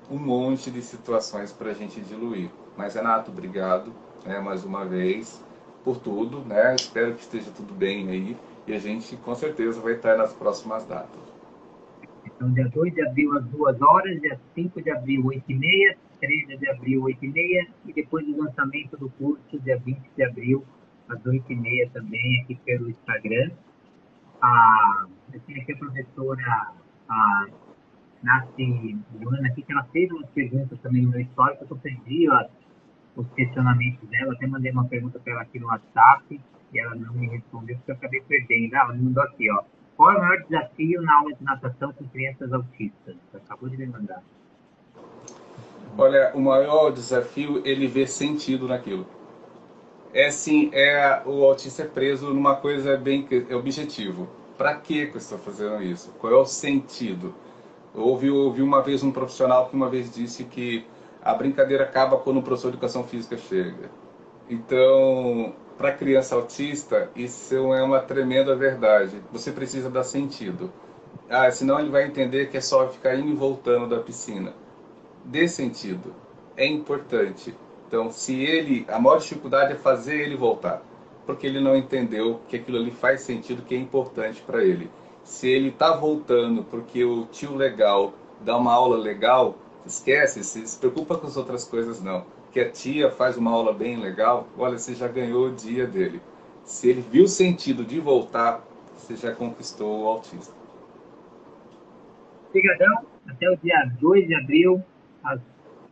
um 0.10 0.18
monte 0.18 0.72
de 0.72 0.82
situações 0.82 1.52
para 1.52 1.72
a 1.72 1.74
gente 1.74 2.00
diluir. 2.02 2.50
Mas, 2.76 2.96
Renato, 2.96 3.32
obrigado 3.32 3.91
né, 4.26 4.39
mais 4.39 4.64
uma 4.64 4.86
vez 4.86 5.44
por 5.84 5.98
tudo. 5.98 6.39
Né? 6.39 6.76
Espero 6.76 7.14
que 7.14 7.22
esteja 7.22 7.52
tudo 7.56 7.74
bem 7.74 8.10
aí 8.10 8.38
e 8.68 8.74
a 8.74 8.80
gente 8.80 9.16
com 9.18 9.36
certeza 9.36 9.80
vai 9.82 9.93
estar 9.93 10.18
nas 10.18 10.34
próximas 10.34 10.86
datas. 10.86 11.22
Então, 12.26 12.51
dia 12.51 12.68
2 12.70 12.93
de 12.93 13.01
abril 13.05 13.38
às 13.38 13.45
2 13.45 13.82
horas, 13.82 14.22
dia 14.22 14.39
5 14.55 14.82
de 14.82 14.89
abril, 14.89 15.26
8 15.26 15.43
e 15.49 15.55
meia, 15.55 15.97
13 16.20 16.57
de 16.57 16.70
abril, 16.70 17.03
8 17.03 17.26
e 17.26 17.28
meia, 17.30 17.68
e 17.86 17.93
depois 17.93 18.28
o 18.28 18.41
lançamento 18.41 18.97
do 18.97 19.09
curso, 19.09 19.59
dia 19.59 19.78
20 19.78 19.99
de 20.16 20.24
abril, 20.24 20.64
às 21.09 21.26
8 21.26 21.51
e 21.51 21.55
meia 21.55 21.89
também, 21.89 22.41
aqui 22.41 22.55
pelo 22.66 22.89
Instagram. 22.89 23.51
A, 24.41 25.05
eu 25.34 25.39
tenho 25.41 25.61
aqui 25.61 25.74
a 25.74 25.78
professora 25.78 26.74
a 27.09 27.47
Nasce 28.24 28.97
Luana 29.22 29.47
aqui, 29.49 29.61
que 29.61 29.72
ela 29.72 29.84
fez 29.91 30.09
umas 30.11 30.30
perguntas 30.30 30.80
também 30.80 31.01
no 31.01 31.09
meu 31.09 31.20
histórico, 31.20 31.66
eu 31.70 31.78
perdi, 31.78 32.30
ó, 32.30 32.45
os 33.16 33.28
questionamentos 33.34 34.07
dela. 34.09 34.34
Até 34.34 34.47
mandei 34.47 34.72
uma 34.72 34.86
pergunta 34.86 35.20
para 35.20 35.34
ela 35.34 35.41
aqui 35.41 35.59
no 35.59 35.68
WhatsApp 35.68 36.39
e 36.74 36.80
ela 36.80 36.96
não 36.96 37.14
me 37.14 37.28
respondeu 37.28 37.76
porque 37.78 37.92
eu 37.92 37.96
acabei 37.96 38.22
perdendo. 38.22 38.76
Ah, 38.76 38.80
ela 38.80 38.94
me 38.94 39.04
mandou 39.04 39.24
aqui, 39.24 39.50
ó. 39.52 39.64
Qual 39.96 40.12
é 40.12 40.16
o 40.16 40.20
maior 40.20 40.44
desafio 40.44 41.02
na 41.02 41.16
aula 41.18 41.34
de 41.34 41.44
natação 41.44 41.94
com 41.94 42.08
crianças 42.10 42.52
autistas? 42.52 43.16
Acabou 43.34 43.70
de 43.70 43.78
me 43.78 43.86
mandar. 43.86 44.24
Olha, 45.98 46.32
o 46.34 46.42
maior 46.42 46.92
desafio 46.92 47.62
é 47.64 47.70
ele 47.70 47.88
ver 47.88 48.08
sentido 48.08 48.68
naquilo. 48.68 49.06
É 50.14 50.28
assim, 50.28 50.70
é 50.74 51.22
o 51.26 51.44
autista 51.44 51.84
é 51.84 51.88
preso 51.88 52.34
numa 52.34 52.56
coisa 52.56 52.98
bem 52.98 53.28
é 53.50 53.56
objetivo. 53.56 54.28
Para 54.58 54.76
que 54.76 55.02
eu 55.02 55.18
estou 55.18 55.38
fazendo 55.38 55.82
isso? 55.82 56.12
Qual 56.20 56.32
é 56.32 56.36
o 56.36 56.46
sentido? 56.46 57.34
Eu 57.94 58.02
ouvi, 58.02 58.28
eu 58.28 58.36
ouvi 58.36 58.62
uma 58.62 58.82
vez 58.82 59.04
um 59.04 59.12
profissional 59.12 59.70
que 59.70 59.76
uma 59.76 59.90
vez 59.90 60.14
disse 60.14 60.44
que 60.44 60.86
a 61.22 61.34
brincadeira 61.34 61.84
acaba 61.84 62.18
quando 62.18 62.38
o 62.38 62.44
professor 62.44 62.70
de 62.70 62.78
educação 62.78 63.04
física 63.04 63.38
chega. 63.38 63.90
Então, 64.50 65.54
para 65.78 65.92
criança 65.92 66.36
autista, 66.36 67.10
isso 67.16 67.56
é 67.74 67.84
uma 67.84 68.00
tremenda 68.00 68.56
verdade. 68.56 69.22
Você 69.32 69.52
precisa 69.52 69.90
dar 69.90 70.04
sentido. 70.04 70.72
Ah, 71.30 71.50
senão 71.50 71.80
ele 71.80 71.90
vai 71.90 72.06
entender 72.06 72.50
que 72.50 72.58
é 72.58 72.62
só 72.62 72.88
ficar 72.90 73.16
indo 73.16 73.30
e 73.30 73.36
voltando 73.36 73.88
da 73.88 74.02
piscina. 74.02 74.54
Dê 75.26 75.48
sentido. 75.48 76.14
É 76.56 76.66
importante. 76.66 77.56
Então, 77.88 78.12
se 78.12 78.44
ele, 78.44 78.86
a 78.88 79.00
maior 79.00 79.18
dificuldade 79.18 79.74
é 79.74 79.76
fazer 79.76 80.22
ele 80.22 80.36
voltar, 80.36 80.82
porque 81.26 81.48
ele 81.48 81.60
não 81.60 81.76
entendeu 81.76 82.42
que 82.48 82.56
aquilo 82.56 82.78
ali 82.78 82.92
faz 82.92 83.22
sentido, 83.22 83.64
que 83.64 83.76
é 83.76 83.78
importante 83.78 84.42
para 84.42 84.64
ele. 84.64 84.90
Se 85.24 85.48
ele 85.48 85.70
está 85.70 85.96
voltando 85.96 86.64
porque 86.64 87.04
o 87.04 87.26
tio 87.26 87.56
legal 87.56 88.14
dá 88.42 88.58
uma 88.58 88.74
aula 88.74 88.98
legal, 88.98 89.56
esquece, 89.86 90.44
se, 90.44 90.78
preocupa 90.78 91.18
com 91.18 91.28
as 91.28 91.38
outras 91.38 91.64
coisas 91.64 92.02
não 92.02 92.26
que 92.54 92.60
a 92.60 92.70
tia 92.70 93.10
faz 93.10 93.36
uma 93.36 93.51
aula 93.51 93.74
bem 93.74 93.97
legal, 93.97 94.47
olha, 94.58 94.78
você 94.78 94.93
já 94.93 95.08
ganhou 95.08 95.47
o 95.47 95.51
dia 95.51 95.88
dele. 95.88 96.22
Se 96.64 96.88
ele 96.88 97.01
viu 97.01 97.28
sentido 97.28 97.84
de 97.84 97.99
voltar, 97.99 98.64
você 98.95 99.16
já 99.16 99.34
conquistou 99.34 100.04
o 100.04 100.08
autista. 100.08 100.54
Obrigadão. 102.49 103.06
Até 103.28 103.49
o 103.49 103.58
dia 103.58 103.91
2 103.99 104.28
de 104.28 104.36
abril, 104.36 104.84
às 105.24 105.41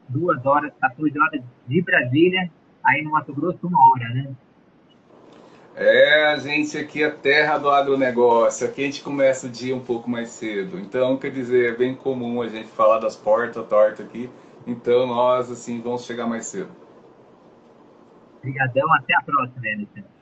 2 0.10 0.46
horas, 0.46 0.72
14 0.80 1.20
horas 1.20 1.42
de 1.68 1.82
Brasília, 1.82 2.52
aí 2.86 3.02
no 3.02 3.12
Mato 3.12 3.34
Grosso, 3.34 3.58
uma 3.64 3.80
hora, 3.90 4.10
né? 4.10 4.36
É, 5.76 6.26
a 6.26 6.38
gente 6.38 6.78
aqui 6.78 7.02
é 7.02 7.10
terra 7.10 7.58
do 7.58 7.70
agronegócio. 7.70 8.68
Aqui 8.68 8.82
a 8.84 8.86
gente 8.86 9.02
começa 9.02 9.48
o 9.48 9.50
dia 9.50 9.76
um 9.76 9.80
pouco 9.80 10.10
mais 10.10 10.30
cedo. 10.30 10.78
Então, 10.78 11.18
quer 11.18 11.32
dizer, 11.32 11.74
é 11.74 11.76
bem 11.76 11.96
comum 11.96 12.42
a 12.42 12.48
gente 12.48 12.68
falar 12.68 13.00
das 13.00 13.16
portas 13.16 13.66
tortas 13.68 14.06
aqui. 14.06 14.30
Então 14.72 15.06
nós 15.06 15.52
assim 15.52 15.82
vamos 15.82 16.06
chegar 16.06 16.26
mais 16.26 16.46
cedo. 16.46 16.72
Obrigadão, 18.38 18.92
até 18.94 19.14
a 19.16 19.22
próxima, 19.22 19.62
Anderson. 19.68 20.21